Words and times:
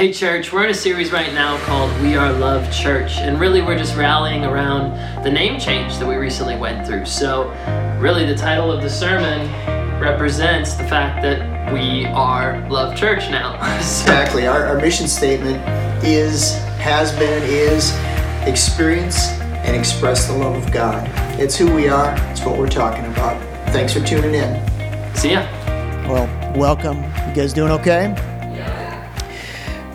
Hey, 0.00 0.14
church, 0.14 0.50
we're 0.50 0.64
in 0.64 0.70
a 0.70 0.74
series 0.74 1.12
right 1.12 1.30
now 1.34 1.58
called 1.66 1.92
We 2.00 2.16
Are 2.16 2.32
Love 2.32 2.72
Church, 2.72 3.18
and 3.18 3.38
really 3.38 3.60
we're 3.60 3.76
just 3.76 3.94
rallying 3.96 4.46
around 4.46 4.94
the 5.22 5.30
name 5.30 5.60
change 5.60 5.98
that 5.98 6.08
we 6.08 6.14
recently 6.14 6.56
went 6.56 6.86
through. 6.86 7.04
So, 7.04 7.50
really, 8.00 8.24
the 8.24 8.34
title 8.34 8.72
of 8.72 8.80
the 8.80 8.88
sermon 8.88 9.46
represents 10.00 10.72
the 10.72 10.84
fact 10.84 11.20
that 11.20 11.70
we 11.70 12.06
are 12.06 12.66
Love 12.70 12.96
Church 12.96 13.28
now. 13.28 13.60
so, 13.72 13.76
exactly. 13.76 14.46
Our, 14.46 14.64
our 14.64 14.80
mission 14.80 15.06
statement 15.06 15.62
is, 16.02 16.54
has 16.78 17.12
been, 17.18 17.42
is 17.42 17.92
experience 18.48 19.28
and 19.66 19.76
express 19.76 20.26
the 20.26 20.32
love 20.32 20.66
of 20.66 20.72
God. 20.72 21.06
It's 21.38 21.58
who 21.58 21.74
we 21.74 21.90
are, 21.90 22.14
it's 22.30 22.40
what 22.40 22.56
we're 22.56 22.70
talking 22.70 23.04
about. 23.04 23.38
Thanks 23.70 23.92
for 23.92 24.00
tuning 24.00 24.34
in. 24.34 25.14
See 25.14 25.32
ya. 25.32 25.42
Well, 26.08 26.56
welcome. 26.56 27.02
You 27.28 27.34
guys 27.34 27.52
doing 27.52 27.70
okay? 27.72 28.29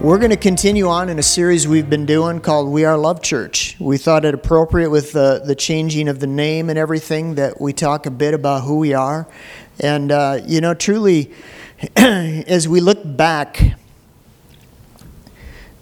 We're 0.05 0.19
going 0.19 0.29
to 0.29 0.37
continue 0.37 0.87
on 0.87 1.09
in 1.09 1.17
a 1.17 1.23
series 1.23 1.67
we've 1.67 1.89
been 1.89 2.05
doing 2.05 2.39
called 2.39 2.69
We 2.69 2.85
Are 2.85 2.95
Love 2.95 3.23
Church. 3.23 3.75
We 3.79 3.97
thought 3.97 4.23
it 4.23 4.35
appropriate 4.35 4.91
with 4.91 5.13
the, 5.13 5.41
the 5.43 5.55
changing 5.55 6.09
of 6.09 6.19
the 6.19 6.27
name 6.27 6.69
and 6.69 6.77
everything 6.77 7.33
that 7.35 7.59
we 7.59 7.73
talk 7.73 8.05
a 8.05 8.11
bit 8.11 8.35
about 8.35 8.65
who 8.65 8.77
we 8.77 8.93
are. 8.93 9.27
And, 9.79 10.11
uh, 10.11 10.41
you 10.45 10.61
know, 10.61 10.75
truly, 10.75 11.33
as 11.95 12.67
we 12.67 12.81
look 12.81 12.99
back 13.03 13.73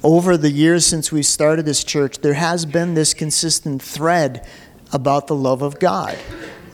over 0.02 0.38
the 0.38 0.52
years 0.52 0.86
since 0.86 1.12
we 1.12 1.22
started 1.22 1.66
this 1.66 1.84
church, 1.84 2.20
there 2.20 2.36
has 2.36 2.66
been 2.66 2.94
this 2.94 3.14
consistent 3.14 3.82
thread 3.82 4.48
about 4.94 5.28
the 5.28 5.36
love 5.36 5.62
of 5.62 5.82
God. 5.82 6.18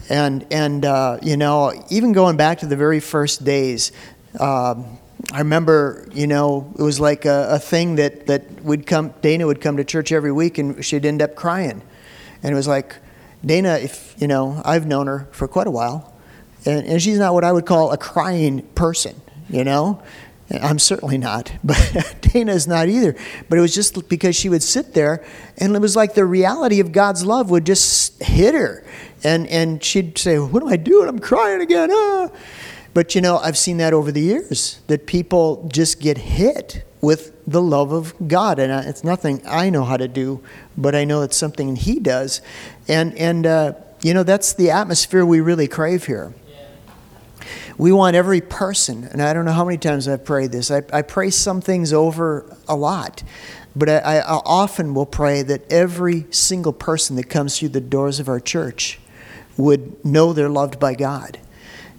And, 0.07 0.45
and 0.52 0.85
uh, 0.85 1.18
you 1.23 1.35
know, 1.35 1.73
even 1.90 2.12
going 2.12 2.38
back 2.38 2.59
to 2.59 2.68
the 2.68 2.77
very 2.77 2.99
first 2.99 3.43
days, 3.43 3.91
um, 4.40 4.99
I 5.31 5.39
remember, 5.39 6.07
you 6.11 6.27
know, 6.27 6.73
it 6.77 6.81
was 6.81 6.99
like 6.99 7.25
a, 7.25 7.47
a, 7.51 7.59
thing 7.59 7.95
that, 7.95 8.27
that 8.27 8.63
would 8.63 8.87
come, 8.87 9.13
Dana 9.21 9.45
would 9.45 9.61
come 9.61 9.77
to 9.77 9.83
church 9.83 10.11
every 10.11 10.31
week 10.31 10.57
and 10.57 10.83
she'd 10.83 11.05
end 11.05 11.21
up 11.21 11.35
crying. 11.35 11.81
And 12.41 12.51
it 12.51 12.55
was 12.55 12.67
like, 12.67 12.95
Dana, 13.45 13.77
if, 13.81 14.15
you 14.17 14.27
know, 14.27 14.61
I've 14.65 14.87
known 14.87 15.07
her 15.07 15.27
for 15.31 15.48
quite 15.48 15.67
a 15.67 15.71
while, 15.71 16.13
and, 16.65 16.85
and 16.85 17.01
she's 17.01 17.20
not 17.20 17.34
what 17.34 17.43
I 17.43 17.51
would 17.51 17.65
call 17.65 17.91
a 17.91 17.98
crying 17.98 18.63
person, 18.76 19.21
you 19.49 19.63
know? 19.63 20.01
I'm 20.51 20.79
certainly 20.79 21.17
not, 21.17 21.51
but 21.63 22.17
Dana 22.21 22.54
is 22.54 22.67
not 22.67 22.89
either. 22.89 23.15
But 23.48 23.59
it 23.59 23.61
was 23.61 23.76
just 23.76 24.09
because 24.09 24.35
she 24.35 24.49
would 24.49 24.63
sit 24.63 24.93
there, 24.93 25.23
and 25.57 25.76
it 25.76 25.79
was 25.79 25.95
like 25.95 26.15
the 26.15 26.26
reality 26.26 26.79
of 26.79 26.91
God's 26.91 27.23
love 27.26 27.49
would 27.51 27.65
just 27.65 28.21
hit 28.21 28.55
her. 28.55 28.83
And, 29.23 29.48
and 29.48 29.83
she'd 29.83 30.17
say, 30.17 30.39
What 30.39 30.63
am 30.63 30.70
I 30.70 30.77
doing? 30.77 31.07
I'm 31.07 31.20
crying 31.20 31.61
again. 31.61 31.89
Ah. 31.91 32.29
But 32.93 33.15
you 33.15 33.21
know, 33.21 33.37
I've 33.37 33.57
seen 33.57 33.77
that 33.77 33.93
over 33.93 34.12
the 34.12 34.21
years 34.21 34.82
that 34.87 35.05
people 35.05 35.70
just 35.71 35.99
get 35.99 36.18
hit 36.18 36.84
with 37.01 37.34
the 37.45 37.62
love 37.62 37.91
of 37.91 38.13
God, 38.27 38.59
and 38.59 38.87
it's 38.87 39.04
nothing 39.04 39.41
I 39.48 39.70
know 39.70 39.84
how 39.84 39.98
to 39.98 40.07
do, 40.07 40.41
but 40.77 40.95
I 40.95 41.05
know 41.05 41.21
it's 41.21 41.37
something 41.37 41.76
He 41.76 41.99
does, 41.99 42.41
and 42.87 43.15
and 43.17 43.45
uh, 43.45 43.73
you 44.01 44.13
know 44.13 44.23
that's 44.23 44.54
the 44.54 44.71
atmosphere 44.71 45.26
we 45.26 45.40
really 45.40 45.67
crave 45.67 46.05
here. 46.05 46.34
We 47.77 47.93
want 47.93 48.17
every 48.17 48.41
person, 48.41 49.05
and 49.05 49.21
I 49.21 49.32
don't 49.32 49.45
know 49.45 49.54
how 49.54 49.63
many 49.63 49.77
times 49.77 50.07
I've 50.07 50.26
prayed 50.26 50.51
this. 50.51 50.70
I, 50.70 50.82
I 50.91 51.01
pray 51.01 51.29
some 51.29 51.62
things 51.62 51.93
over 51.93 52.54
a 52.67 52.76
lot, 52.76 53.23
but 53.73 53.87
I, 53.87 54.17
I 54.20 54.21
often 54.45 54.93
will 54.93 55.05
pray 55.05 55.43
that 55.43 55.71
every 55.71 56.26
single 56.29 56.73
person 56.73 57.15
that 57.15 57.29
comes 57.29 57.57
through 57.57 57.70
the 57.70 57.79
doors 57.79 58.20
of 58.20 58.27
our 58.27 58.41
church 58.41 58.99
would 59.55 60.04
know 60.04 60.34
they're 60.34 60.49
loved 60.49 60.79
by 60.79 60.93
God 60.93 61.40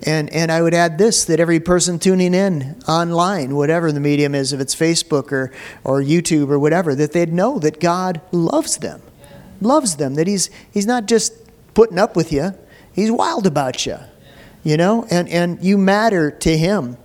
and, 0.03 0.31
and 0.31 0.51
I 0.51 0.63
would 0.63 0.75
add 0.75 0.99
this 0.99 1.25
that 1.27 1.41
every 1.41 1.61
person 1.61 1.99
tuning 1.99 2.35
in 2.35 2.81
online, 2.89 3.55
whatever 3.55 3.93
the 3.93 4.01
medium 4.01 4.35
is, 4.35 4.53
if 4.53 4.61
it's 4.61 4.75
Facebook 4.75 5.31
or, 5.33 5.53
or 5.85 6.01
YouTube 6.01 6.51
or 6.51 6.59
whatever, 6.59 6.95
that 6.95 7.13
they'd 7.13 7.33
know 7.33 7.59
that 7.59 7.81
God 7.81 8.21
loves 8.33 8.79
them. 8.79 9.03
Loves 9.61 9.97
them. 9.97 10.15
That 10.15 10.27
He's, 10.27 10.49
he's 10.71 10.87
not 10.87 11.07
just 11.07 11.35
putting 11.75 11.99
up 11.99 12.17
with 12.17 12.33
you, 12.33 12.55
He's 12.93 13.11
wild 13.11 13.47
about 13.47 13.85
you. 13.87 13.99
You 14.63 14.77
know? 14.77 15.07
And, 15.11 15.29
and 15.29 15.63
you 15.63 15.79
matter 15.79 16.31
to 16.31 16.57
Him. 16.57 16.97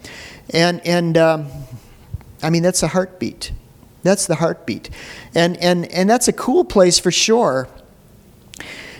And, 0.53 0.85
and 0.85 1.17
um, 1.17 1.47
I 2.41 2.49
mean, 2.49 2.63
that's 2.63 2.83
a 2.83 2.87
heartbeat. 2.87 3.51
That's 4.03 4.27
the 4.27 4.35
heartbeat. 4.35 4.89
And, 5.33 5.57
and, 5.57 5.85
and 5.87 6.09
that's 6.09 6.27
a 6.27 6.33
cool 6.33 6.63
place 6.63 6.99
for 6.99 7.11
sure. 7.11 7.67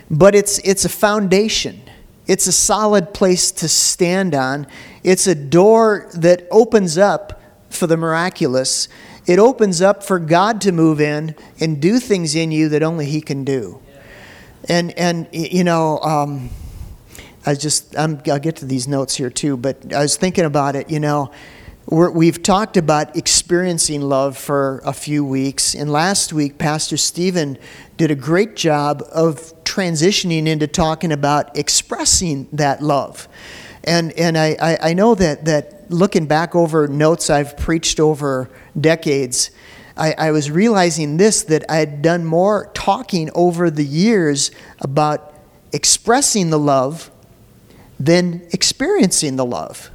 But 0.10 0.36
it's, 0.36 0.60
it's 0.60 0.84
a 0.84 0.90
foundation 0.90 1.82
it's 2.28 2.48
a 2.48 2.52
solid 2.52 3.14
place 3.14 3.52
to 3.54 3.68
stand 3.68 4.34
on. 4.34 4.68
It's 5.04 5.28
a 5.28 5.36
door 5.36 6.10
that 6.14 6.48
opens 6.50 6.98
up 6.98 7.42
for 7.70 7.88
the 7.88 7.98
miraculous. 7.98 8.88
It 9.28 9.40
opens 9.40 9.82
up 9.82 10.04
for 10.04 10.20
God 10.20 10.62
to 10.62 10.72
move 10.72 11.00
in 11.00 11.36
and 11.60 11.82
do 11.82 12.00
things 12.00 12.36
in 12.36 12.52
you 12.52 12.70
that 12.70 12.84
only 12.84 13.06
He 13.06 13.22
can 13.22 13.44
do. 13.44 13.82
And, 14.68 14.98
and 14.98 15.28
you 15.32 15.64
know, 15.64 16.00
um, 16.00 16.50
I 17.46 17.54
just, 17.54 17.96
i 17.96 18.06
will 18.08 18.40
get 18.40 18.56
to 18.58 18.66
these 18.66 18.88
notes 18.88 19.16
here 19.16 19.30
too, 19.30 19.58
but 19.58 19.94
I 19.94 20.02
was 20.02 20.18
thinking 20.18 20.46
about 20.46 20.76
it, 20.76 20.90
you 20.90 21.00
know. 21.00 21.32
we 21.88 22.26
have 22.26 22.42
talked 22.42 22.76
about 22.76 23.16
experiencing 23.16 24.02
love 24.02 24.36
for 24.36 24.82
a 24.84 24.94
few 24.94 25.24
weeks, 25.24 25.76
and 25.76 25.92
last 25.92 26.34
week, 26.34 26.58
Pastor 26.58 26.98
Stephen 26.98 27.60
did 27.98 28.10
a 28.10 28.16
great 28.16 28.56
job 28.56 29.04
of 29.12 29.54
transitioning 29.76 30.48
into 30.48 30.68
talking 30.68 31.12
about 31.12 31.58
expressing 31.58 32.48
that 32.54 32.82
love. 32.82 33.28
And, 33.84 34.14
and 34.14 34.38
I, 34.38 34.56
I, 34.62 34.78
I 34.90 34.94
know 34.94 35.16
that, 35.16 35.46
that 35.46 35.92
looking 35.92 36.28
back 36.28 36.56
over 36.56 36.88
notes 36.88 37.30
I've 37.30 37.58
preached 37.58 38.00
over 38.00 38.50
decades, 38.80 39.52
I, 39.98 40.14
I 40.18 40.32
was 40.32 40.50
realizing 40.50 41.18
this 41.18 41.44
that 41.44 41.70
I 41.70 41.78
had 41.78 42.02
done 42.02 42.24
more 42.24 42.72
talking 42.74 43.30
over 43.36 43.70
the 43.70 43.84
years 43.84 44.52
about 44.80 45.34
expressing 45.74 46.52
the 46.52 46.60
love 46.60 47.12
than 48.00 48.48
experiencing 48.52 49.36
the 49.36 49.46
love. 49.46 49.92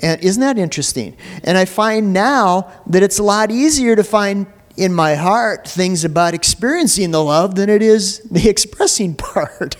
And 0.00 0.20
isn't 0.22 0.40
that 0.40 0.58
interesting? 0.58 1.16
And 1.44 1.56
I 1.56 1.66
find 1.66 2.12
now 2.12 2.72
that 2.88 3.04
it's 3.04 3.20
a 3.20 3.22
lot 3.22 3.52
easier 3.52 3.94
to 3.94 4.02
find 4.02 4.46
in 4.76 4.92
my 4.92 5.14
heart 5.14 5.68
things 5.68 6.04
about 6.04 6.34
experiencing 6.34 7.10
the 7.10 7.22
love 7.22 7.54
than 7.54 7.68
it 7.68 7.82
is 7.82 8.18
the 8.30 8.48
expressing 8.48 9.14
part. 9.14 9.76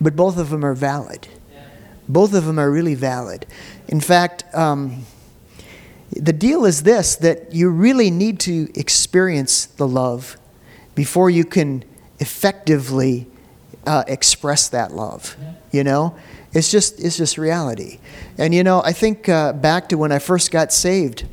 But 0.00 0.16
both 0.16 0.36
of 0.36 0.50
them 0.50 0.64
are 0.64 0.74
valid. 0.74 1.28
Both 2.08 2.34
of 2.34 2.44
them 2.44 2.58
are 2.58 2.70
really 2.70 2.94
valid. 2.94 3.46
In 3.88 4.00
fact, 4.00 4.44
um, 4.54 5.04
the 6.10 6.32
deal 6.32 6.64
is 6.64 6.82
this 6.82 7.16
that 7.16 7.54
you 7.54 7.70
really 7.70 8.10
need 8.10 8.40
to 8.40 8.68
experience 8.74 9.66
the 9.66 9.86
love 9.86 10.36
before 10.94 11.30
you 11.30 11.44
can 11.44 11.84
effectively 12.18 13.26
uh, 13.86 14.04
express 14.06 14.68
that 14.68 14.92
love. 14.92 15.36
You 15.70 15.84
know? 15.84 16.16
It's 16.52 16.70
just, 16.70 17.00
it's 17.00 17.16
just 17.16 17.38
reality. 17.38 17.98
And 18.36 18.54
you 18.54 18.62
know, 18.62 18.82
I 18.84 18.92
think 18.92 19.28
uh, 19.28 19.52
back 19.54 19.88
to 19.88 19.96
when 19.96 20.12
I 20.12 20.18
first 20.18 20.50
got 20.50 20.72
saved 20.72 21.24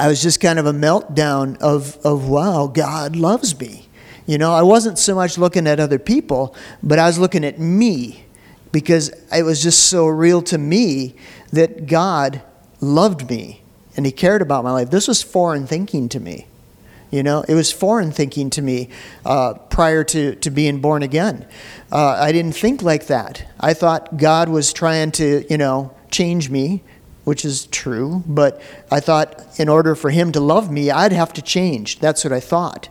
I 0.00 0.08
was 0.08 0.22
just 0.22 0.40
kind 0.40 0.58
of 0.58 0.64
a 0.64 0.72
meltdown 0.72 1.58
of, 1.58 1.98
of 2.06 2.26
wow, 2.26 2.68
God 2.68 3.16
loves 3.16 3.60
me. 3.60 3.86
You 4.26 4.38
know, 4.38 4.50
I 4.50 4.62
wasn't 4.62 4.98
so 4.98 5.14
much 5.14 5.36
looking 5.36 5.66
at 5.66 5.78
other 5.78 5.98
people, 5.98 6.56
but 6.82 6.98
I 6.98 7.06
was 7.06 7.18
looking 7.18 7.44
at 7.44 7.58
me 7.58 8.24
because 8.72 9.10
it 9.30 9.42
was 9.42 9.62
just 9.62 9.90
so 9.90 10.06
real 10.06 10.40
to 10.42 10.56
me 10.56 11.16
that 11.52 11.86
God 11.86 12.40
loved 12.80 13.28
me 13.28 13.60
and 13.94 14.06
He 14.06 14.12
cared 14.12 14.40
about 14.40 14.64
my 14.64 14.72
life. 14.72 14.90
This 14.90 15.06
was 15.06 15.22
foreign 15.22 15.66
thinking 15.66 16.08
to 16.08 16.18
me. 16.18 16.46
You 17.10 17.22
know, 17.22 17.44
it 17.46 17.54
was 17.54 17.70
foreign 17.70 18.10
thinking 18.10 18.48
to 18.50 18.62
me 18.62 18.88
uh, 19.26 19.52
prior 19.52 20.02
to, 20.04 20.34
to 20.36 20.50
being 20.50 20.80
born 20.80 21.02
again. 21.02 21.46
Uh, 21.92 22.16
I 22.18 22.32
didn't 22.32 22.52
think 22.52 22.80
like 22.82 23.08
that. 23.08 23.46
I 23.60 23.74
thought 23.74 24.16
God 24.16 24.48
was 24.48 24.72
trying 24.72 25.10
to, 25.12 25.44
you 25.50 25.58
know, 25.58 25.94
change 26.10 26.48
me 26.48 26.84
which 27.30 27.44
is 27.44 27.66
true, 27.66 28.24
but 28.26 28.60
I 28.90 28.98
thought 28.98 29.40
in 29.56 29.68
order 29.68 29.94
for 29.94 30.10
him 30.10 30.32
to 30.32 30.40
love 30.40 30.68
me, 30.68 30.90
I'd 30.90 31.12
have 31.12 31.32
to 31.34 31.40
change. 31.40 32.00
That's 32.00 32.24
what 32.24 32.32
I 32.32 32.40
thought. 32.40 32.88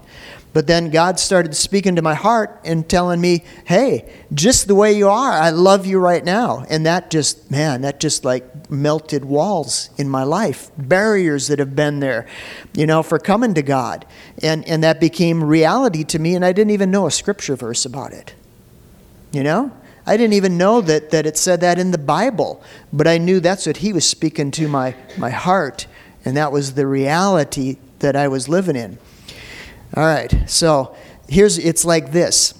But 0.54 0.66
then 0.66 0.92
God 0.92 1.20
started 1.20 1.58
speaking 1.58 1.98
to 1.98 2.02
my 2.02 2.14
heart 2.14 2.58
and 2.64 2.88
telling 2.88 3.20
me, 3.20 3.44
hey, 3.66 4.10
just 4.34 4.70
the 4.70 4.76
way 4.76 4.94
you 4.94 5.10
are, 5.10 5.34
I 5.34 5.50
love 5.50 5.86
you 5.86 6.00
right 6.00 6.24
now. 6.24 6.64
And 6.70 6.86
that 6.86 7.12
just, 7.12 7.52
man, 7.52 7.82
that 7.82 8.00
just 8.00 8.24
like 8.24 8.72
melted 8.72 9.26
walls 9.26 9.90
in 9.98 10.08
my 10.08 10.24
life, 10.24 10.72
barriers 10.78 11.48
that 11.48 11.60
have 11.60 11.76
been 11.76 12.00
there, 12.00 12.26
you 12.74 12.86
know, 12.86 13.04
for 13.04 13.20
coming 13.20 13.54
to 13.56 13.62
God. 13.62 14.06
And, 14.42 14.66
and 14.70 14.82
that 14.86 15.02
became 15.02 15.44
reality 15.44 16.06
to 16.06 16.18
me, 16.18 16.34
and 16.34 16.46
I 16.46 16.54
didn't 16.54 16.72
even 16.72 16.92
know 16.92 17.08
a 17.08 17.12
scripture 17.12 17.58
verse 17.58 17.84
about 17.84 18.14
it. 18.14 18.36
You 19.34 19.44
know? 19.44 19.74
I 20.10 20.18
didn't 20.18 20.34
even 20.34 20.58
know 20.58 20.82
that, 20.82 21.12
that 21.12 21.28
it 21.28 21.38
said 21.38 21.62
that 21.62 21.78
in 21.78 21.92
the 21.92 22.00
Bible, 22.00 22.64
but 22.92 23.08
I 23.08 23.20
knew 23.20 23.40
that's 23.40 23.68
what 23.68 23.78
he 23.78 23.94
was 23.94 24.10
speaking 24.10 24.50
to 24.52 24.68
my, 24.68 24.96
my 25.18 25.30
heart, 25.30 25.86
and 26.26 26.36
that 26.36 26.52
was 26.52 26.74
the 26.74 26.88
reality 26.88 27.78
that 28.00 28.16
I 28.16 28.28
was 28.28 28.50
living 28.50 28.76
in. 28.76 28.98
All 29.96 30.04
right, 30.04 30.34
so 30.48 30.96
here's 31.28 31.60
it's 31.60 31.86
like 31.86 32.12
this. 32.12 32.60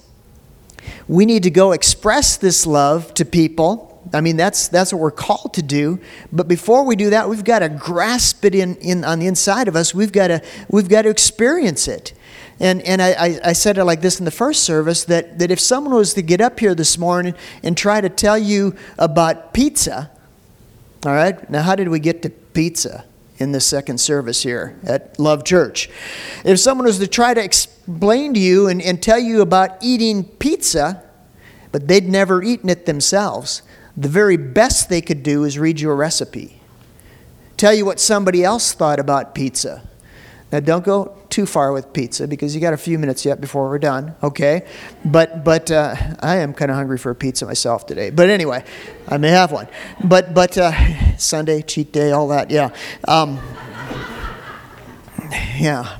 We 1.08 1.26
need 1.26 1.42
to 1.42 1.50
go 1.50 1.72
express 1.72 2.36
this 2.36 2.66
love 2.66 3.12
to 3.14 3.24
people 3.24 3.90
I 4.12 4.20
mean, 4.20 4.36
that's, 4.36 4.68
that's 4.68 4.92
what 4.92 5.00
we're 5.00 5.10
called 5.10 5.54
to 5.54 5.62
do. 5.62 6.00
But 6.32 6.48
before 6.48 6.84
we 6.84 6.96
do 6.96 7.10
that, 7.10 7.28
we've 7.28 7.44
got 7.44 7.60
to 7.60 7.68
grasp 7.68 8.44
it 8.44 8.54
in, 8.54 8.76
in, 8.76 9.04
on 9.04 9.18
the 9.18 9.26
inside 9.26 9.68
of 9.68 9.76
us. 9.76 9.94
We've 9.94 10.10
got 10.10 10.28
to, 10.28 10.42
we've 10.68 10.88
got 10.88 11.02
to 11.02 11.10
experience 11.10 11.86
it. 11.86 12.12
And, 12.60 12.82
and 12.82 13.00
I, 13.00 13.40
I 13.42 13.52
said 13.54 13.78
it 13.78 13.84
like 13.84 14.02
this 14.02 14.18
in 14.18 14.26
the 14.26 14.30
first 14.30 14.64
service 14.64 15.04
that, 15.04 15.38
that 15.38 15.50
if 15.50 15.58
someone 15.58 15.94
was 15.94 16.12
to 16.14 16.22
get 16.22 16.42
up 16.42 16.60
here 16.60 16.74
this 16.74 16.98
morning 16.98 17.34
and 17.62 17.74
try 17.74 18.02
to 18.02 18.10
tell 18.10 18.36
you 18.36 18.76
about 18.98 19.54
pizza, 19.54 20.10
all 21.06 21.12
right, 21.12 21.48
now 21.48 21.62
how 21.62 21.74
did 21.74 21.88
we 21.88 21.98
get 21.98 22.20
to 22.22 22.28
pizza 22.28 23.04
in 23.38 23.52
the 23.52 23.60
second 23.60 23.98
service 23.98 24.42
here 24.42 24.78
at 24.84 25.18
Love 25.18 25.42
Church? 25.42 25.88
If 26.44 26.58
someone 26.58 26.86
was 26.86 26.98
to 26.98 27.06
try 27.06 27.32
to 27.32 27.42
explain 27.42 28.34
to 28.34 28.40
you 28.40 28.68
and, 28.68 28.82
and 28.82 29.02
tell 29.02 29.18
you 29.18 29.40
about 29.40 29.82
eating 29.82 30.24
pizza, 30.24 31.02
but 31.72 31.88
they'd 31.88 32.10
never 32.10 32.42
eaten 32.42 32.68
it 32.68 32.84
themselves, 32.84 33.62
the 33.96 34.08
very 34.08 34.36
best 34.36 34.90
they 34.90 35.00
could 35.00 35.22
do 35.22 35.44
is 35.44 35.58
read 35.58 35.80
you 35.80 35.90
a 35.90 35.94
recipe. 35.94 36.60
Tell 37.56 37.72
you 37.72 37.86
what 37.86 38.00
somebody 38.00 38.44
else 38.44 38.74
thought 38.74 38.98
about 38.98 39.34
pizza. 39.34 39.82
Now, 40.52 40.60
don't 40.60 40.84
go 40.84 41.16
too 41.40 41.46
far 41.46 41.72
with 41.72 41.90
pizza 41.94 42.28
because 42.28 42.54
you 42.54 42.60
got 42.60 42.74
a 42.74 42.76
few 42.76 42.98
minutes 42.98 43.24
yet 43.24 43.40
before 43.40 43.70
we're 43.70 43.78
done, 43.78 44.14
okay? 44.22 44.66
But 45.06 45.42
but 45.42 45.70
uh, 45.70 45.96
I 46.20 46.36
am 46.36 46.52
kind 46.52 46.70
of 46.70 46.76
hungry 46.76 46.98
for 46.98 47.10
a 47.10 47.14
pizza 47.14 47.46
myself 47.46 47.86
today. 47.86 48.10
But 48.10 48.28
anyway, 48.28 48.62
I 49.08 49.16
may 49.16 49.30
have 49.30 49.50
one. 49.50 49.66
But 50.04 50.34
but 50.34 50.58
uh, 50.58 50.72
Sunday 51.16 51.62
cheat 51.62 51.92
day, 51.92 52.12
all 52.12 52.28
that, 52.28 52.50
yeah, 52.50 52.74
um, 53.08 53.40
yeah. 55.58 55.96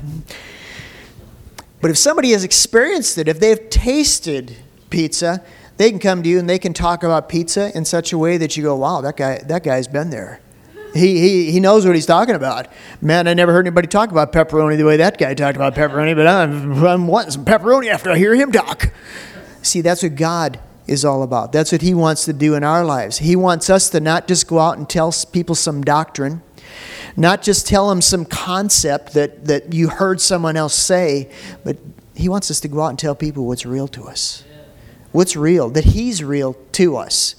But 1.81 1.89
if 1.89 1.97
somebody 1.97 2.33
has 2.33 2.43
experienced 2.43 3.17
it, 3.17 3.27
if 3.27 3.39
they've 3.39 3.67
tasted 3.71 4.57
pizza, 4.91 5.43
they 5.77 5.89
can 5.89 5.97
come 5.97 6.21
to 6.21 6.29
you 6.29 6.37
and 6.37 6.47
they 6.47 6.59
can 6.59 6.73
talk 6.73 7.01
about 7.01 7.29
pizza 7.29 7.75
in 7.75 7.83
such 7.83 8.13
a 8.13 8.17
way 8.19 8.37
that 8.37 8.55
you 8.55 8.61
go, 8.61 8.75
"Wow, 8.75 9.01
that 9.01 9.17
guy 9.17 9.39
that 9.47 9.63
guy's 9.63 9.87
been 9.87 10.11
there." 10.11 10.39
He, 10.93 11.19
he, 11.19 11.51
he 11.53 11.59
knows 11.59 11.85
what 11.85 11.95
he's 11.95 12.05
talking 12.05 12.35
about. 12.35 12.67
Man, 13.01 13.27
I 13.27 13.33
never 13.33 13.53
heard 13.53 13.65
anybody 13.65 13.87
talk 13.87 14.11
about 14.11 14.33
pepperoni 14.33 14.77
the 14.77 14.83
way 14.83 14.97
that 14.97 15.17
guy 15.17 15.33
talked 15.33 15.55
about 15.55 15.73
pepperoni, 15.73 16.15
but 16.15 16.27
I'm, 16.27 16.83
I'm 16.83 17.07
wanting 17.07 17.31
some 17.31 17.45
pepperoni 17.45 17.87
after 17.87 18.11
I 18.11 18.17
hear 18.17 18.35
him 18.35 18.51
talk. 18.51 18.91
See, 19.61 19.81
that's 19.81 20.03
what 20.03 20.15
God 20.15 20.59
is 20.87 21.05
all 21.05 21.23
about. 21.23 21.51
That's 21.51 21.71
what 21.71 21.81
He 21.81 21.93
wants 21.93 22.25
to 22.25 22.33
do 22.33 22.55
in 22.55 22.63
our 22.63 22.83
lives. 22.83 23.19
He 23.19 23.35
wants 23.35 23.69
us 23.69 23.89
to 23.91 23.99
not 23.99 24.27
just 24.27 24.47
go 24.47 24.59
out 24.59 24.77
and 24.77 24.89
tell 24.89 25.13
people 25.31 25.55
some 25.55 25.83
doctrine, 25.83 26.41
not 27.15 27.41
just 27.41 27.67
tell 27.67 27.89
them 27.89 28.01
some 28.01 28.25
concept 28.25 29.13
that, 29.13 29.45
that 29.45 29.73
you 29.73 29.89
heard 29.89 30.19
someone 30.19 30.57
else 30.57 30.73
say, 30.73 31.31
but 31.63 31.77
He 32.15 32.27
wants 32.27 32.51
us 32.51 32.59
to 32.61 32.67
go 32.67 32.81
out 32.81 32.89
and 32.89 32.99
tell 32.99 33.15
people 33.15 33.45
what's 33.45 33.65
real 33.65 33.87
to 33.89 34.03
us. 34.03 34.43
What's 35.11 35.35
real, 35.35 35.69
that 35.71 35.85
He's 35.85 36.23
real 36.23 36.55
to 36.73 36.97
us. 36.97 37.35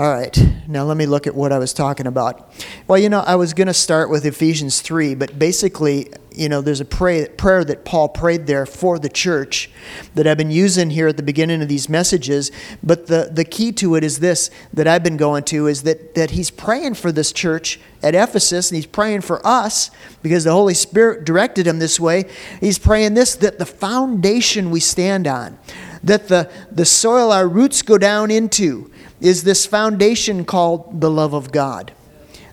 All 0.00 0.10
right, 0.10 0.34
now 0.66 0.84
let 0.84 0.96
me 0.96 1.04
look 1.04 1.26
at 1.26 1.34
what 1.34 1.52
I 1.52 1.58
was 1.58 1.74
talking 1.74 2.06
about. 2.06 2.54
Well, 2.88 2.98
you 2.98 3.10
know, 3.10 3.20
I 3.20 3.34
was 3.34 3.52
going 3.52 3.66
to 3.66 3.74
start 3.74 4.08
with 4.08 4.24
Ephesians 4.24 4.80
3, 4.80 5.14
but 5.14 5.38
basically, 5.38 6.10
you 6.34 6.48
know, 6.48 6.62
there's 6.62 6.80
a 6.80 6.86
pray, 6.86 7.28
prayer 7.28 7.64
that 7.64 7.84
Paul 7.84 8.08
prayed 8.08 8.46
there 8.46 8.64
for 8.64 8.98
the 8.98 9.10
church 9.10 9.68
that 10.14 10.26
I've 10.26 10.38
been 10.38 10.50
using 10.50 10.88
here 10.88 11.08
at 11.08 11.18
the 11.18 11.22
beginning 11.22 11.60
of 11.60 11.68
these 11.68 11.90
messages. 11.90 12.50
But 12.82 13.08
the, 13.08 13.28
the 13.30 13.44
key 13.44 13.72
to 13.72 13.94
it 13.94 14.02
is 14.02 14.20
this 14.20 14.50
that 14.72 14.88
I've 14.88 15.02
been 15.02 15.18
going 15.18 15.44
to 15.44 15.66
is 15.66 15.82
that, 15.82 16.14
that 16.14 16.30
he's 16.30 16.50
praying 16.50 16.94
for 16.94 17.12
this 17.12 17.30
church 17.30 17.78
at 18.02 18.14
Ephesus 18.14 18.70
and 18.70 18.76
he's 18.76 18.86
praying 18.86 19.20
for 19.20 19.46
us 19.46 19.90
because 20.22 20.44
the 20.44 20.52
Holy 20.52 20.72
Spirit 20.72 21.26
directed 21.26 21.66
him 21.66 21.78
this 21.78 22.00
way. 22.00 22.24
He's 22.58 22.78
praying 22.78 23.12
this 23.12 23.34
that 23.36 23.58
the 23.58 23.66
foundation 23.66 24.70
we 24.70 24.80
stand 24.80 25.26
on, 25.26 25.58
that 26.02 26.28
the, 26.28 26.50
the 26.72 26.86
soil 26.86 27.32
our 27.32 27.46
roots 27.46 27.82
go 27.82 27.98
down 27.98 28.30
into, 28.30 28.89
is 29.20 29.44
this 29.44 29.66
foundation 29.66 30.44
called 30.44 31.00
the 31.00 31.10
love 31.10 31.34
of 31.34 31.52
God. 31.52 31.92